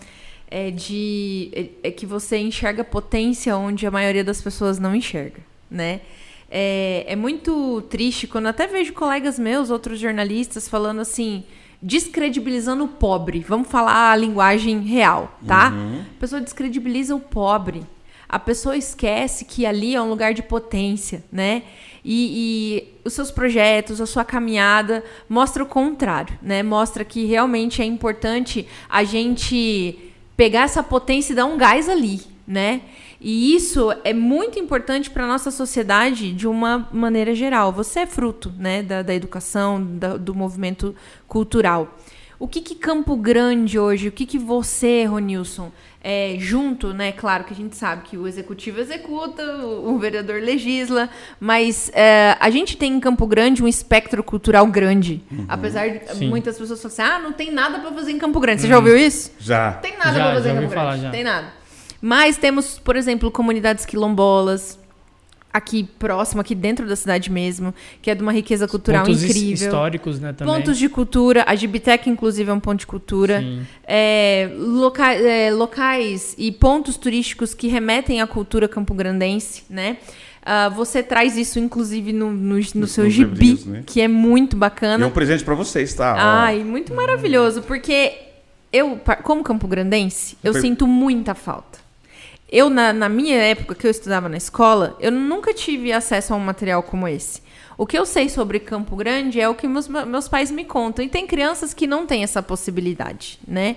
[0.50, 5.42] é de é, é que você enxerga potência onde a maioria das pessoas não enxerga,
[5.70, 6.02] né?
[6.50, 11.44] É, é muito triste quando até vejo colegas meus, outros jornalistas, falando assim,
[11.80, 13.46] descredibilizando o pobre.
[13.48, 15.68] Vamos falar a linguagem real, tá?
[15.68, 17.86] A pessoa descredibiliza o pobre.
[18.28, 21.64] A pessoa esquece que ali é um lugar de potência, né?
[22.04, 26.64] E, e os seus projetos, a sua caminhada mostra o contrário, né?
[26.64, 30.09] Mostra que realmente é importante a gente
[30.40, 32.80] pegar essa potência e dar um gás ali, né?
[33.20, 37.74] E isso é muito importante para nossa sociedade de uma maneira geral.
[37.74, 40.96] Você é fruto, né, da, da educação, da- do movimento
[41.28, 41.98] cultural.
[42.40, 47.12] O que, que Campo Grande hoje, o que, que você, Ronilson, é, junto, né?
[47.12, 52.38] Claro que a gente sabe que o executivo executa, o, o vereador legisla, mas é,
[52.40, 55.22] a gente tem em Campo Grande um espectro cultural grande.
[55.48, 56.30] Apesar de Sim.
[56.30, 58.62] muitas pessoas falarem assim, ah, não tem nada para fazer em Campo Grande.
[58.62, 59.32] Você já ouviu isso?
[59.40, 59.74] Já.
[59.74, 61.04] Tem nada pra fazer já em Campo falar, Grande.
[61.04, 61.12] já.
[61.12, 61.48] Tem nada.
[62.02, 64.80] Mas temos, por exemplo, comunidades quilombolas.
[65.52, 69.54] Aqui próximo, aqui dentro da cidade mesmo, que é de uma riqueza cultural Pontos incrível.
[69.68, 70.54] históricos, né, também.
[70.54, 73.40] Pontos de cultura, a Gibitec, inclusive, é um ponto de cultura.
[73.42, 73.62] Sim.
[73.88, 79.98] É, loca- é, locais e pontos turísticos que remetem à cultura campograndense, né?
[80.46, 83.84] Ah, você traz isso, inclusive, no, no, no seu nos gibi, né?
[83.86, 85.06] que é muito E é bacana.
[85.06, 86.16] um presente pra vocês, tá?
[86.18, 88.14] Ai, muito maravilhoso, porque
[88.72, 91.79] eu, como campograndense, eu Per- sinto muita falta.
[92.52, 96.38] Eu, na, na minha época que eu estudava na escola, eu nunca tive acesso a
[96.38, 97.42] um material como esse.
[97.78, 101.06] O que eu sei sobre Campo Grande é o que meus, meus pais me contam.
[101.06, 103.76] E tem crianças que não têm essa possibilidade, né?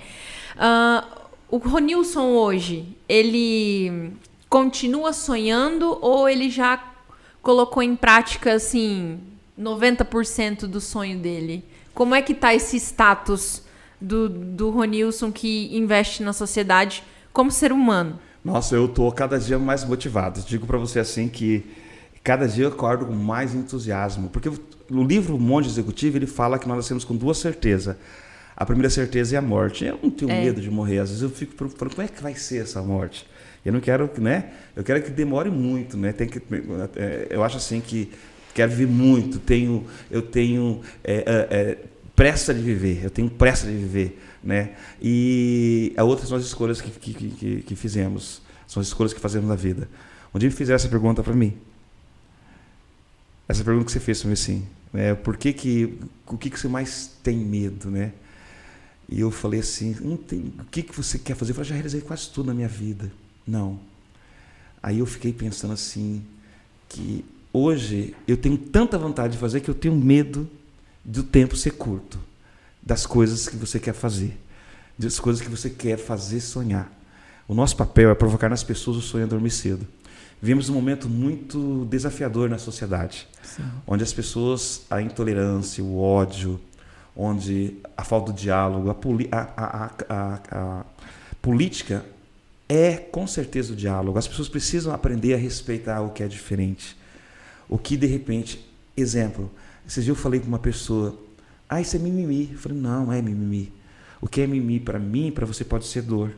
[0.57, 1.07] Ah,
[1.51, 4.13] o Ronilson hoje, ele
[4.49, 6.83] continua sonhando ou ele já
[7.43, 9.21] colocou em prática, assim,
[9.59, 11.65] 90% do sonho dele?
[11.95, 13.63] Como é que tá esse status
[14.01, 18.19] do, do Ronilson que investe na sociedade como ser humano?
[18.45, 20.41] Nossa, eu tô cada dia mais motivado.
[20.43, 21.65] Digo pra você assim que
[22.25, 24.51] cada dia eu acordo com mais entusiasmo, porque
[24.91, 27.97] no livro Monge Executivo ele fala que nós nascemos com duas certezas.
[28.57, 29.85] A primeira certeza é a morte.
[29.85, 30.41] Eu não tenho É.
[30.45, 30.99] medo de morrer.
[30.99, 33.27] Às vezes eu fico falando, como é que vai ser essa morte?
[33.65, 34.51] Eu não quero, né?
[34.77, 36.13] Eu quero que demore muito, né?
[36.13, 36.41] Tem que,
[36.97, 38.11] é, eu acho assim que
[38.55, 39.39] quero viver muito.
[39.39, 41.79] Tenho, eu tenho é, é, é,
[42.15, 43.01] pressa de viver.
[43.05, 44.75] Eu tenho pressa de viver, né?
[45.01, 48.43] E a outra são as escolhas que, que, que, que fizemos.
[48.67, 49.89] São as escolhas que fazemos na vida.
[50.35, 51.57] Um dia me fizeram essa pergunta para mim.
[53.49, 55.15] Essa pergunta que você fez para mim assim, né?
[55.15, 58.13] Por que que o que que você mais tem medo, né?
[59.09, 61.53] E eu falei assim, não tem, o que que você quer fazer?
[61.53, 63.13] Eu falei, já realizei quase tudo na minha vida.
[63.47, 63.79] Não.
[64.83, 66.25] Aí eu fiquei pensando assim,
[66.89, 70.49] que hoje eu tenho tanta vontade de fazer que eu tenho medo
[71.05, 72.19] do tempo ser curto,
[72.83, 74.37] das coisas que você quer fazer,
[74.99, 76.91] das coisas que você quer fazer sonhar.
[77.47, 79.87] O nosso papel é provocar nas pessoas o sonho a dormir cedo.
[80.41, 83.63] Vivemos um momento muito desafiador na sociedade, Sim.
[83.87, 86.61] onde as pessoas, a intolerância, o ódio,
[87.17, 90.85] onde a falta de diálogo, a, a- a- a-
[91.41, 92.05] política
[92.69, 94.19] é com certeza o diálogo.
[94.19, 96.97] As pessoas precisam aprender a respeitar o que é diferente.
[97.69, 98.65] O que de repente,
[98.97, 99.51] exemplo,
[99.87, 101.17] esses dias eu falei com uma pessoa,
[101.73, 102.51] ah, isso é mimimi.
[102.53, 103.73] Eu falei, não, é mimimi.
[104.21, 106.31] O que é mimimi para mim, para você pode ser dor.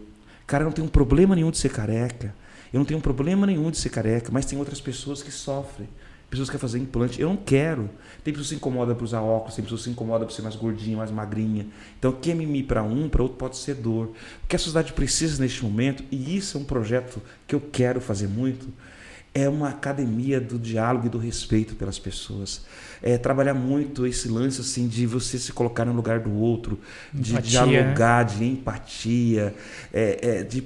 [0.46, 2.34] Cara, eu não tenho um problema nenhum de ser careca.
[2.72, 5.88] Eu não tenho um problema nenhum de ser careca, mas tem outras pessoas que sofrem.
[6.30, 7.20] Pessoas que querem fazer implante.
[7.20, 7.90] Eu não quero.
[8.22, 10.42] Tem pessoas que se incomodam por usar óculos, tem pessoas que se incomodam por ser
[10.42, 11.66] mais gordinha, mais magrinha.
[11.98, 14.12] Então, o que é mimimi para um, para outro pode ser dor.
[14.44, 18.00] O que a sociedade precisa neste momento, e isso é um projeto que eu quero
[18.00, 18.68] fazer muito,
[19.34, 22.62] é uma academia do diálogo e do respeito pelas pessoas.
[23.02, 26.78] É trabalhar muito esse lance assim de você se colocar no lugar do outro,
[27.12, 29.54] de Empatia, dialogar, de empatia,
[29.92, 30.62] é, é, de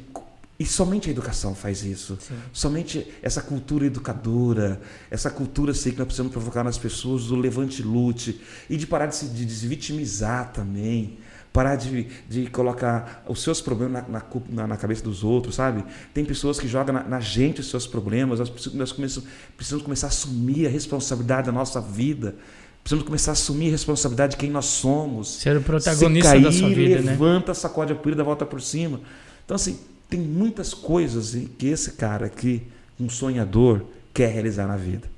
[0.60, 2.18] e somente a educação faz isso.
[2.20, 2.34] Sim.
[2.52, 7.80] Somente essa cultura educadora, essa cultura assim, que nós precisamos provocar nas pessoas do levante
[7.80, 11.16] e lute e de parar de se de desvitimizar também.
[11.52, 15.82] Parar de, de colocar os seus problemas na, na, na- cabeça dos outros, sabe?
[16.14, 18.38] Tem pessoas que jogam na, na gente os seus problemas.
[18.38, 22.36] Nós precisamos, nós começamos, precisamos começar a assumir a responsabilidade da nossa vida.
[22.82, 25.40] Precisamos começar a assumir a responsabilidade de quem nós somos.
[25.40, 27.10] Ser o protagonista Se cair, da sua vida, né?
[27.12, 29.00] levanta, sacode a poeira e dá a volta por cima.
[29.44, 29.78] Então, assim,
[30.08, 32.62] tem muitas coisas que esse cara aqui,
[33.00, 33.82] um sonhador,
[34.14, 35.08] quer realizar na vida.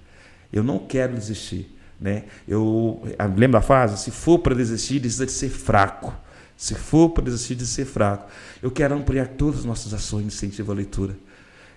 [0.52, 1.70] Eu não quero desistir.
[2.00, 2.24] Né?
[2.48, 3.98] Eu ah, lembra da frase?
[4.02, 6.14] Se for para desistir, desista de ser fraco.
[6.56, 8.26] Se for para desistir de ser fraco.
[8.62, 11.14] Eu quero ampliar todas as nossas ações de incentivo à leitura.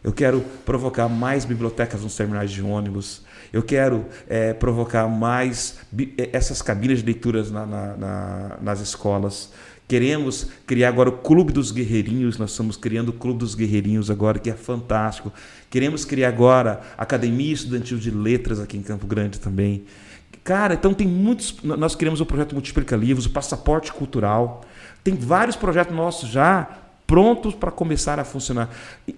[0.04, 3.22] Eu quero provocar mais bibliotecas nos terminais de ônibus.
[3.54, 9.52] Eu quero eh, provocar mais eh, essas cabines de leituras na- na- na- nas escolas.
[9.94, 12.39] Queremos criar agora o Clube dos Guerreirinhos.
[12.39, 15.32] Nós estamos criando o Clube dos Guerreirinhos agora, que é fantástico.
[15.70, 19.84] Queremos criar agora a Academia Estudantil de Letras aqui em Campo Grande também.
[20.44, 21.58] Cara, então tem muitos.
[21.62, 24.66] Nós criamos o projeto Multiplica Livros, o Passaporte Cultural.
[25.04, 26.76] Tem vários projetos nossos já
[27.06, 28.72] prontos para começar a funcionar.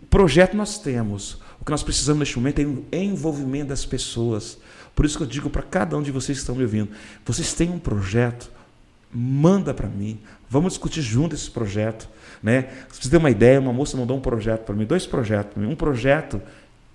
[0.09, 1.39] Projeto nós temos.
[1.61, 4.57] O que nós precisamos neste momento é o envolvimento das pessoas.
[4.93, 6.89] Por isso que eu digo para cada um de vocês que estão me ouvindo:
[7.25, 8.51] vocês têm um projeto,
[9.09, 10.19] manda para mim.
[10.49, 12.07] Vamos discutir junto esse projeto.
[12.41, 12.67] Né?
[12.91, 15.63] Se você ter uma ideia, uma moça mandou um projeto para mim, dois projetos para
[15.63, 15.71] mim.
[15.71, 16.41] Um projeto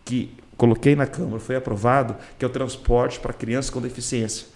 [0.05, 4.47] que coloquei na Câmara, foi aprovado, que é o transporte para crianças com deficiência.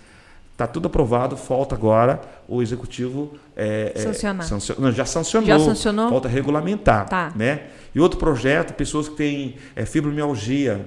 [0.53, 4.45] Está tudo aprovado, falta agora o executivo é, é, Sancionar.
[4.47, 5.47] sancio- não, já sancionou.
[5.49, 6.09] Já sancionou?
[6.11, 7.09] Falta regulamentar.
[7.09, 7.33] Tá.
[7.35, 7.63] Né?
[7.93, 10.85] E outro projeto, pessoas que têm é, fibromialgia,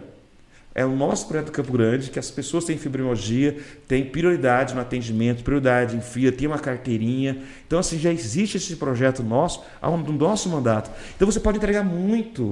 [0.78, 3.58] é o nosso projeto do Campo Grande, que as pessoas têm fibromialgia,
[3.88, 7.40] têm prioridade no atendimento, prioridade em FIA, tem uma carteirinha.
[7.66, 10.92] Então, assim, já existe esse projeto nosso no nosso mandato.
[11.16, 12.44] Então, você pode entregar muito.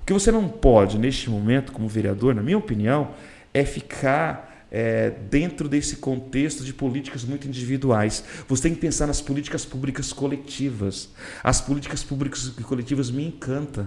[0.00, 3.10] O que você não pode, neste momento, como vereador, na minha opinião,
[3.52, 8.24] é ficar é, dentro desse contexto de políticas muito individuais.
[8.48, 11.10] Você tem que pensar nas políticas públicas coletivas.
[11.42, 13.86] As políticas públicas coletivas me encantam.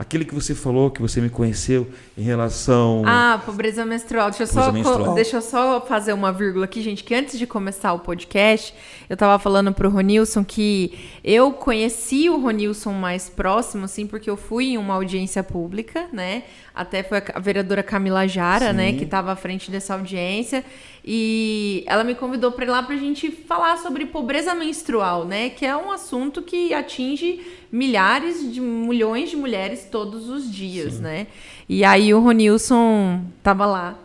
[0.00, 1.86] Aquele que você falou, que você me conheceu
[2.16, 3.02] em relação.
[3.04, 4.30] Ah, pobreza menstrual.
[4.30, 5.14] Deixa eu, só, menstrual.
[5.14, 8.74] Deixa eu só fazer uma vírgula aqui, gente, que antes de começar o podcast,
[9.10, 14.38] eu estava falando pro Ronilson que eu conheci o Ronilson mais próximo, assim, porque eu
[14.38, 16.44] fui em uma audiência pública, né?
[16.80, 18.92] Até foi a vereadora Camila Jara, né, Sim.
[18.92, 20.64] né, que estava à frente dessa audiência.
[21.04, 25.50] E ela me convidou para ir lá para a gente falar sobre pobreza menstrual, né?
[25.50, 31.02] Que é um assunto que atinge milhares de milhões de mulheres todos os dias, Sim.
[31.02, 31.26] né?
[31.68, 33.98] E aí o Ronilson tava lá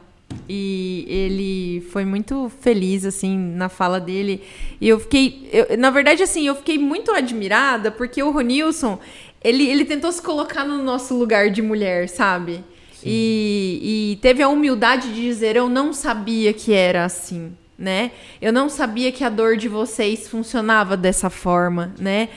[0.47, 4.41] e ele foi muito feliz assim na fala dele.
[4.79, 8.99] E eu fiquei, eu, na verdade assim, eu fiquei muito admirada porque o Ronilson,
[9.43, 12.63] ele ele tentou se colocar no nosso lugar de mulher, sabe?
[13.07, 18.11] E, e teve a humildade de dizer: Eu não sabia que era assim, né?
[18.41, 22.29] Eu não sabia que a dor de vocês funcionava dessa forma, né?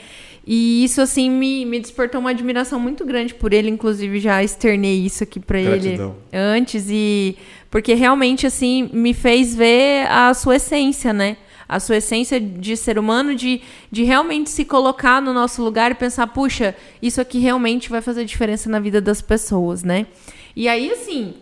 [0.45, 3.69] E isso, assim, me, me despertou uma admiração muito grande por ele.
[3.69, 5.99] Inclusive, já externei isso aqui para ele
[6.33, 6.87] antes.
[6.89, 7.37] e
[7.69, 11.37] Porque realmente, assim, me fez ver a sua essência, né?
[11.67, 13.61] A sua essência de ser humano, de,
[13.91, 18.25] de realmente se colocar no nosso lugar e pensar, puxa, isso aqui realmente vai fazer
[18.25, 20.07] diferença na vida das pessoas, né?
[20.55, 21.35] E aí, assim,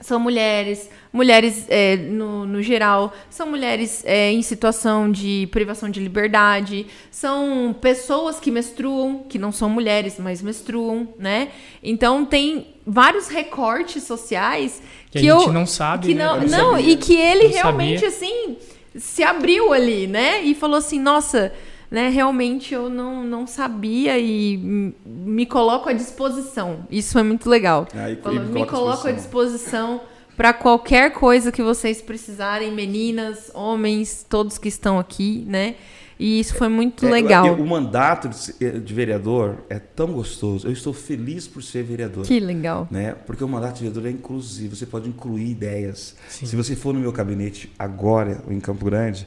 [0.00, 6.00] são mulheres, mulheres é, no, no geral, são mulheres é, em situação de privação de
[6.00, 11.50] liberdade, são pessoas que menstruam, que não são mulheres, mas menstruam, né?
[11.82, 16.24] Então tem vários recortes sociais que, que a gente eu, não sabe, que né?
[16.24, 18.08] não, não, e que ele realmente sabia.
[18.08, 18.56] assim
[18.96, 20.42] se abriu ali, né?
[20.42, 21.52] E falou assim, nossa,
[21.88, 24.56] né, realmente eu não, não sabia e
[25.04, 26.86] me coloco à disposição.
[26.90, 27.86] Isso é muito legal.
[27.94, 30.00] Aí, Falou, me, me coloco à disposição
[30.36, 35.76] para qualquer coisa que vocês precisarem, meninas, homens, todos que estão aqui, né?
[36.20, 37.54] E isso foi muito é, legal.
[37.54, 40.68] o mandato de, eh, de, vereador é tão gostoso.
[40.68, 42.26] Eu estou feliz por ser vereador.
[42.26, 42.86] Que legal.
[42.90, 43.14] Né?
[43.26, 44.76] Porque o mandato de vereador é inclusivo.
[44.76, 46.14] Você pode incluir ideias.
[46.28, 46.44] Sim.
[46.44, 49.26] Se você for no meu gabinete agora, em Campo Grande,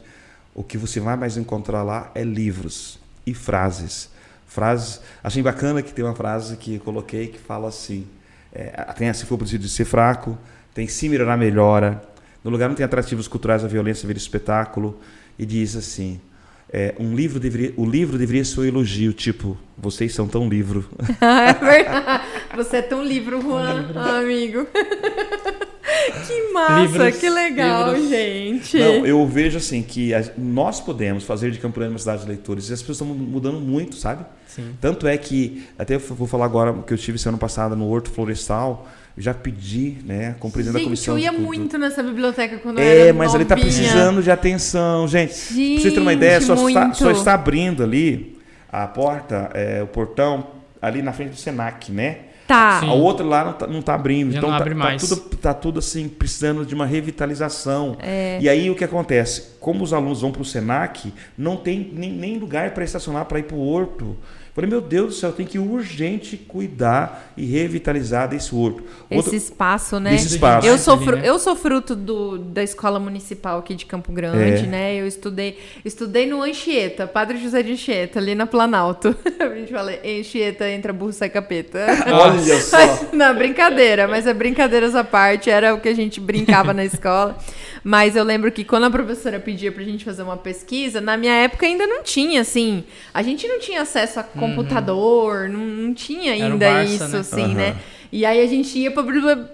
[0.54, 4.12] o que você vai mais encontrar lá é livros e frases.
[4.46, 5.02] Frases.
[5.24, 8.06] Achei bacana que tem uma frase que eu coloquei que fala assim:
[8.54, 10.38] é, tem se for preciso de ser fraco,
[10.76, 12.04] tem se melhorar, melhora.
[12.44, 15.00] No lugar não tem atrativos culturais, a violência vira espetáculo.
[15.40, 16.22] E diz assim:
[16.76, 20.90] é, um livro deveria, o livro deveria ser um elogio, tipo, vocês são tão livro.
[21.22, 22.24] é verdade.
[22.56, 24.66] Você é tão livro, Juan, amigo.
[26.26, 28.10] que massa, livros, que legal, livros.
[28.10, 28.80] gente.
[28.80, 32.28] Não, eu vejo assim que a, nós podemos fazer de Campo Grande uma cidade de
[32.28, 34.26] leitores e as pessoas estão mudando muito, sabe?
[34.48, 34.74] Sim.
[34.82, 38.10] Tanto é que, até eu vou falar agora que eu tive semana passada no Horto
[38.10, 41.16] Florestal, já pedi, né, como presidente gente, da comissão.
[41.16, 44.32] eu ia muito nessa biblioteca quando é, eu era É, mas ele está precisando de
[44.32, 45.34] atenção, gente.
[45.54, 48.40] gente pra você ter uma ideia, só está, só está abrindo ali
[48.72, 50.48] a porta, é, o portão,
[50.82, 52.18] ali na frente do Senac, né?
[52.48, 52.82] Tá.
[52.82, 52.90] Sim.
[52.90, 54.32] A outra lá não tá, não tá abrindo.
[54.32, 55.02] Já então não tá, abre tá mais.
[55.02, 57.98] tudo, tá tudo assim, precisando de uma revitalização.
[58.02, 58.38] É.
[58.42, 59.56] E aí o que acontece?
[59.60, 63.40] Como os alunos vão para o Senac, não tem nem, nem lugar para estacionar para
[63.40, 64.18] ir para o Horto.
[64.54, 68.84] Falei, meu Deus do céu, tem que urgente cuidar e revitalizar desse horto.
[69.10, 70.14] Outro, esse espaço, né?
[70.14, 70.68] Esse espaço.
[70.68, 74.68] Eu sou, fru, eu sou fruto do, da escola municipal aqui de Campo Grande, é.
[74.68, 74.96] né?
[74.96, 79.16] Eu estudei, estudei no Anchieta, Padre José de Anchieta, ali na Planalto.
[79.42, 81.88] A gente fala, Anchieta entra burro, sai capeta.
[82.06, 82.78] Olha só!
[83.12, 87.40] Não, brincadeira, mas é brincadeiras à parte, era o que a gente brincava na escola.
[87.84, 91.34] Mas eu lembro que quando a professora pedia pra gente fazer uma pesquisa, na minha
[91.34, 92.84] época ainda não tinha, assim.
[93.14, 95.54] A gente não tinha acesso a computador, uhum.
[95.54, 97.20] não, não, tinha ainda Barça, isso, né?
[97.20, 97.54] assim, uhum.
[97.54, 97.76] né?
[98.12, 99.04] E aí a gente ia pra,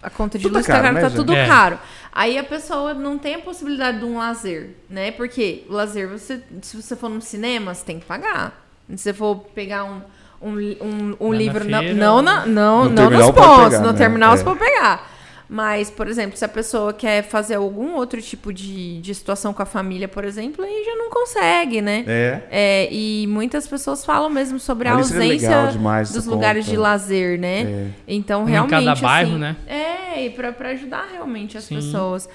[0.03, 1.47] A conta de Tudo luz tá tá caro, né, tá tudo É.
[1.47, 1.79] caro.
[2.13, 5.11] Aí a pessoa não tem a possibilidade de um lazer, né?
[5.11, 8.65] Porque o lazer, você, se você for num cinema, você tem que pagar.
[8.89, 10.01] Se você for pegar um,
[10.41, 13.65] um, um, um na livro, não, feira, não, na- não, No não nos pode pontos,
[13.71, 13.99] pegar, no né?
[13.99, 14.37] terminal É.
[14.37, 15.11] você pode pegar.
[15.49, 19.63] Mas, por exemplo, se a pessoa quer fazer algum outro tipo de, de situação com
[19.63, 22.05] a família, por exemplo, aí já não consegue, né?
[22.07, 22.41] É.
[22.51, 26.77] É, e muitas pessoas falam mesmo sobre a Ali seria ausência dos lugares conta.
[26.77, 27.61] de lazer, né?
[27.63, 27.87] É.
[28.09, 28.85] Então, Um em realmente.
[28.87, 29.57] cada bairro, assim, né?
[29.69, 31.77] É, e pra, pra ajudar realmente as Sim.
[31.77, 32.29] pessoas.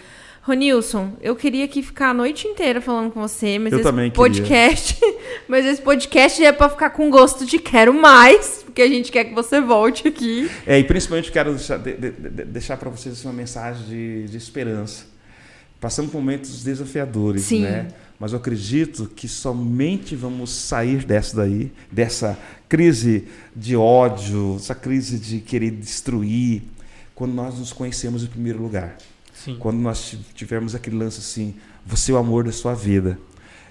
[0.44, 4.10] Ronilson, eu queria aqui ficar a noite inteira falando com você, mas Eu esse também
[4.10, 4.16] queria.
[4.16, 5.00] podcast.
[5.48, 9.26] Mas esse podcast é pra ficar com gosto de quero mais, porque a gente quer
[9.26, 10.50] que você volte aqui.
[10.66, 14.28] É, e principalmente quero deixar, de- de- de- deixar para vocês assim, uma mensagem de,
[14.28, 15.06] de esperança.
[15.80, 17.62] Passamos por momentos desafiadores, Sim.
[17.64, 17.88] né?
[18.20, 22.38] Mas eu acredito que somente vamos sair dessa daí, dessa
[22.70, 26.62] crise de ódio, essa crise de querer destruir,
[27.16, 28.96] quando nós nos conhecemos em primeiro lugar.
[29.34, 29.56] Sim.
[29.60, 33.18] Quando nós ti- tivermos aquele lance assim, você é o amor da sua vida.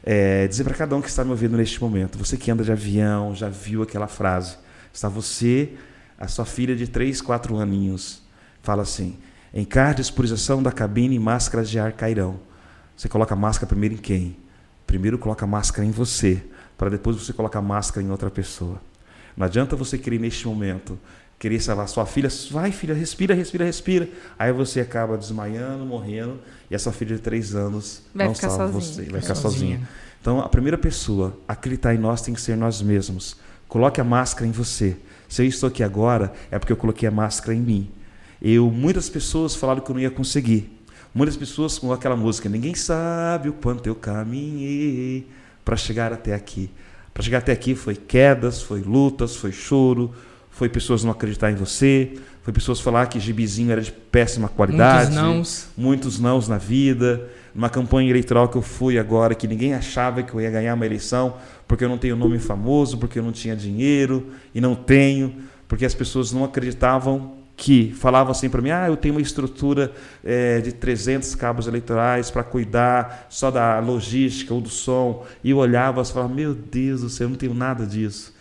[0.02, 2.72] É, dizer para cada um que está me ouvindo neste momento, você que anda de
[2.72, 4.56] avião, já viu aquela frase.
[4.92, 5.72] Está você,
[6.18, 8.22] a sua filha de 3, 4 aninhos,
[8.62, 9.16] fala assim:
[9.54, 12.40] encarte a expurização da cabine e máscaras de ar cairão.
[12.96, 14.36] Você coloca a máscara primeiro em quem?
[14.86, 16.42] Primeiro coloca a máscara em você,
[16.76, 18.80] para depois você colocar a máscara em outra pessoa.
[19.36, 20.98] Não adianta você querer neste momento
[21.40, 24.06] querer salvar sua filha, vai filha, respira, respira, respira.
[24.38, 26.38] Aí você acaba desmaiando, morrendo,
[26.70, 29.04] e essa filha de três anos Vai não ficar salva sozinha.
[29.06, 29.78] você, vai ficar Sozinha.
[29.78, 29.88] sozinha.
[30.20, 33.38] Então, a primeira pessoa a acreditar em nós tem que ser nós mesmos.
[33.70, 34.96] Coloque a máscara em você.
[35.28, 37.88] Se eu estou aqui agora, é porque eu coloquei a máscara em mim.
[38.42, 40.76] Eu, muitas pessoas falaram que eu não ia conseguir.
[41.14, 45.24] Muitas pessoas com aquela música, ninguém sabe o quanto eu caminhei
[45.64, 46.68] para chegar até aqui.
[47.14, 50.12] Para chegar até aqui foi quedas, foi lutas, foi choro,
[50.50, 55.12] foi pessoas não acreditar em você, foi pessoas falar que gibizinho era de péssima qualidade.
[55.12, 55.68] Muitos nãos.
[55.76, 57.30] Muitos nãos na vida.
[57.54, 60.86] Numa campanha eleitoral que eu fui agora, que ninguém achava que eu ia ganhar uma
[60.86, 61.36] eleição,
[61.66, 65.34] porque eu não tenho nome famoso, porque eu não tinha dinheiro, e não tenho,
[65.66, 69.92] porque as pessoas não acreditavam que falavam assim para mim, ah, eu tenho uma estrutura
[70.24, 75.58] eh, de 300 cabos eleitorais para cuidar só da logística ou do som, e eu
[75.58, 78.34] olhava e falava, meu Deus do céu, eu não tenho nada disso.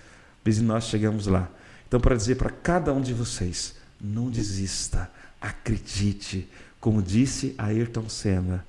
[0.46, 1.50] Mas nós chegamos lá.
[1.86, 6.48] Então, para dizer para cada um de vocês, não desista, acredite.
[6.80, 8.66] Como disse Ayrton Senna,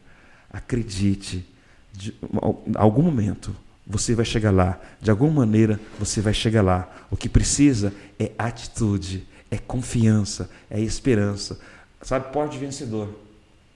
[0.53, 1.47] acredite.
[1.93, 2.15] De
[2.67, 3.55] em algum momento
[3.87, 4.81] você vai chegar lá.
[5.01, 6.91] De alguma maneira você vai chegar lá.
[7.11, 11.59] O que precisa é atitude, é confiança, é esperança.
[12.03, 13.15] Sabe, porte vencedor.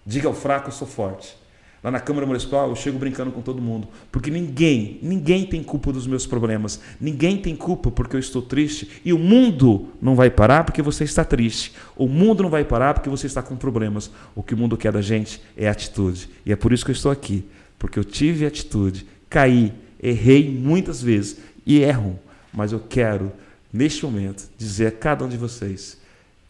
[0.07, 1.37] Diga ao fraco, eu sou forte.
[1.85, 3.87] Lá na Câmara Municipal, eu chego brincando com todo mundo.
[4.11, 6.81] Porque ninguém, ninguém tem culpa dos meus problemas.
[6.99, 9.03] Ninguém tem culpa porque eu estou triste.
[9.05, 11.75] E o mundo não vai parar porque você está triste.
[11.95, 14.11] O mundo não vai parar porque você está com problemas.
[14.35, 16.31] O que o mundo quer da gente é atitude.
[16.47, 17.45] E é por isso que eu estou aqui.
[17.79, 19.71] Porque eu tive atitude, caí,
[20.03, 22.19] errei muitas vezes e erro.
[22.51, 23.31] Mas eu quero,
[23.71, 25.99] neste momento, dizer a cada um de vocês: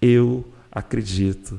[0.00, 1.58] eu acredito,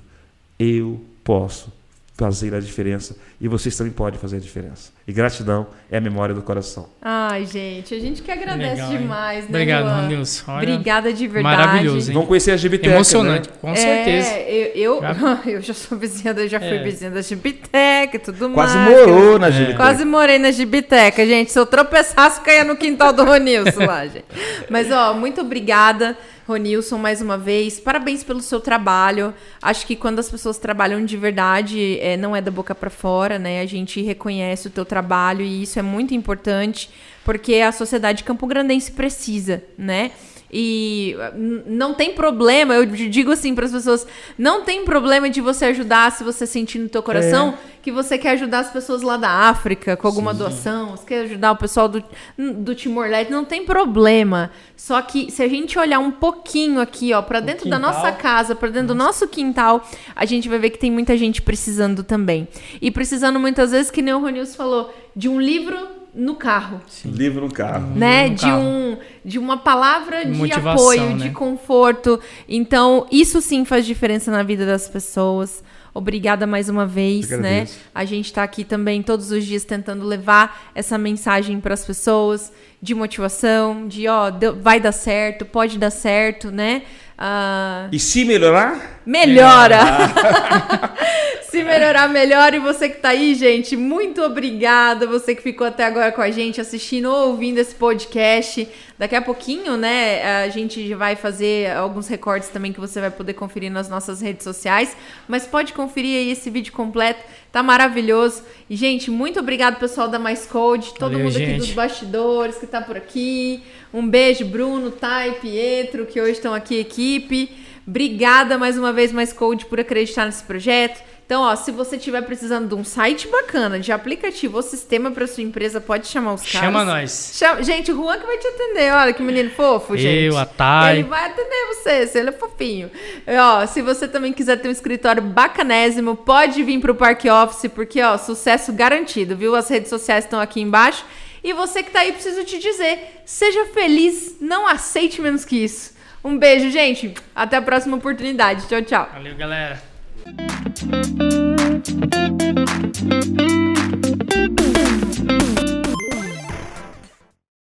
[0.58, 1.74] eu posso
[2.18, 4.92] fazer a diferença e vocês também podem fazer a diferença.
[5.06, 6.88] E gratidão é a memória do coração.
[7.02, 8.98] Ai, gente, a gente que agradece Legal, hein?
[9.00, 9.50] demais, né?
[9.50, 10.02] Obrigado, Luan?
[10.04, 10.44] Ronilson.
[10.52, 11.58] Olha, Obrigada de verdade.
[11.58, 12.14] Maravilhoso, hein?
[12.14, 13.56] Vamos conhecer a Gibiteca, Emocionante, né?
[13.62, 14.30] com certeza.
[14.30, 16.84] É, eu, eu, Já- eu já sou vizinha, da- já fui É.
[16.84, 18.90] vizinha da Gibiteca e tudo Quase mais.
[18.90, 19.78] morou na Gibiteca.
[19.78, 21.52] Quase morei na Gibiteca, gente.
[21.52, 24.26] Se eu tropeçasse, caía no quintal do Ronilson lá, gente.
[24.70, 26.18] Mas, ó, muito obrigada,
[26.48, 27.80] Ronilson, mais uma vez.
[27.80, 29.34] Parabéns pelo seu trabalho.
[29.62, 33.40] Acho que quando as pessoas trabalham de verdade, é, não é da boca pra fora,
[33.40, 33.62] né?
[33.62, 36.90] A gente reconhece o teu trabalho e isso é muito importante,
[37.24, 40.12] porque a sociedade campograndense precisa, né?
[40.52, 45.42] E n- não tem problema, eu digo assim para as pessoas, não tem problema de
[45.42, 49.16] você ajudar se você sentir no teu coração que você quer ajudar as pessoas lá
[49.16, 52.04] da África com alguma doação, você quer ajudar o pessoal do,
[52.38, 54.50] do Timor-Leste, não tem problema.
[54.76, 58.56] Só que se a gente olhar um pouquinho aqui, ó, para dentro da nossa casa,
[58.56, 62.48] para dentro do nosso quintal, a gente vai ver que tem muita gente precisando também.
[62.82, 65.78] E precisando muitas vezes, que nem o Ronilson falou, de um livro
[66.16, 66.82] no carro.
[66.88, 67.10] Sim.
[67.12, 67.88] Livro no carro.
[67.96, 68.30] Né?
[68.30, 68.62] No de, carro.
[68.64, 71.18] um, de uma palavra de Motivação, apoio, né?
[71.28, 72.20] de conforto.
[72.48, 75.64] Então, isso sim faz diferença na vida das pessoas.
[75.94, 77.68] Obrigada mais uma vez, né?
[77.94, 82.52] A gente tá aqui também todos os dias tentando levar essa mensagem para as pessoas
[82.82, 86.82] de motivação, de ó, deu- vai dar certo, pode dar certo, né?
[87.18, 89.02] Ah, E se melhorar?
[89.06, 89.80] melhora!
[91.56, 92.54] Se melhorar, melhora.
[92.58, 95.08] E você que tá aí, gente, muito obrigada.
[95.08, 98.68] Você que ficou até agora com a gente, assistindo ou ouvindo esse podcast.
[99.00, 103.36] Daqui a pouquinho, né, a gente vai fazer alguns recortes também que você vai poder
[103.36, 104.98] conferir nas nossas redes sociais.
[105.30, 107.22] Mas pode conferir aí esse vídeo completo.
[107.54, 108.44] Tá maravilhoso.
[108.70, 111.60] E, gente, muito obrigado, pessoal da Mais Code, todo Valeu, mundo aqui gente.
[111.60, 113.64] dos bastidores que tá por aqui.
[113.96, 117.50] Um beijo, Bruno, Thay, Pietro, que hoje estão aqui, equipe.
[117.88, 121.02] Obrigada mais uma vez, Mais Code, por acreditar nesse projeto.
[121.26, 125.26] Então, ó, se você estiver precisando de um site bacana, de aplicativo ou sistema para
[125.26, 126.60] sua empresa, pode chamar os caras.
[126.68, 127.32] Chama nós.
[127.36, 128.92] Chama- Gente, o Juan que vai te atender.
[128.94, 130.26] Olha que menino fofo, gente.
[130.26, 131.00] Eu, a Thay.
[131.00, 132.92] Ele vai atender você, se ele é fofinho.
[133.26, 137.72] E, ó, se você também quiser ter um escritório bacanésimo, pode vir pro Parque Office,
[137.74, 139.56] porque, ó, sucesso garantido, viu?
[139.56, 141.04] As redes sociais estão aqui embaixo.
[141.46, 145.94] E você que tá aí, preciso te dizer, seja feliz, não aceite menos que isso.
[146.24, 147.14] Um beijo, gente.
[147.36, 148.68] Até a próxima oportunidade.
[148.68, 149.08] Tchau, tchau.
[149.14, 149.80] Valeu, galera.